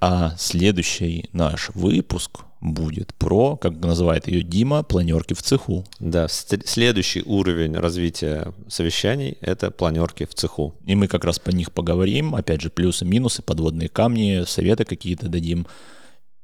А 0.00 0.34
следующий 0.38 1.28
наш 1.32 1.70
выпуск 1.74 2.40
будет 2.60 3.14
про, 3.14 3.56
как 3.56 3.78
называет 3.78 4.26
ее 4.26 4.42
Дима, 4.42 4.82
планерки 4.82 5.34
в 5.34 5.42
цеху. 5.42 5.84
Да, 6.00 6.26
следующий 6.28 7.22
уровень 7.22 7.74
развития 7.74 8.52
совещаний— 8.68 9.36
это 9.40 9.70
планерки 9.70 10.24
в 10.24 10.34
цеху. 10.34 10.74
И 10.84 10.94
мы 10.94 11.06
как 11.06 11.24
раз 11.24 11.38
по 11.38 11.50
них 11.50 11.72
поговорим, 11.72 12.34
опять 12.34 12.60
же, 12.60 12.70
плюсы, 12.70 13.04
минусы, 13.04 13.42
подводные 13.42 13.88
камни, 13.88 14.44
советы 14.46 14.84
какие-то 14.84 15.28
дадим. 15.28 15.66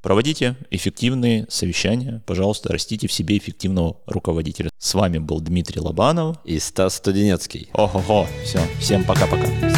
Проводите 0.03 0.57
эффективные 0.71 1.47
совещания. 1.49 2.23
Пожалуйста, 2.27 2.71
растите 2.71 3.09
в 3.09 3.13
себе 3.13 3.39
эффективного 3.39 3.97
руководителя. 4.07 4.69
С 4.79 4.93
вами 4.93 5.17
был 5.17 5.41
Дмитрий 5.41 5.81
Лобанов 5.81 6.37
и 6.45 6.59
Стас 6.59 6.97
Студенецкий. 6.97 7.71
Ого-го, 7.73 8.29
все, 8.45 8.61
всем 8.81 9.03
пока-пока. 9.05 9.74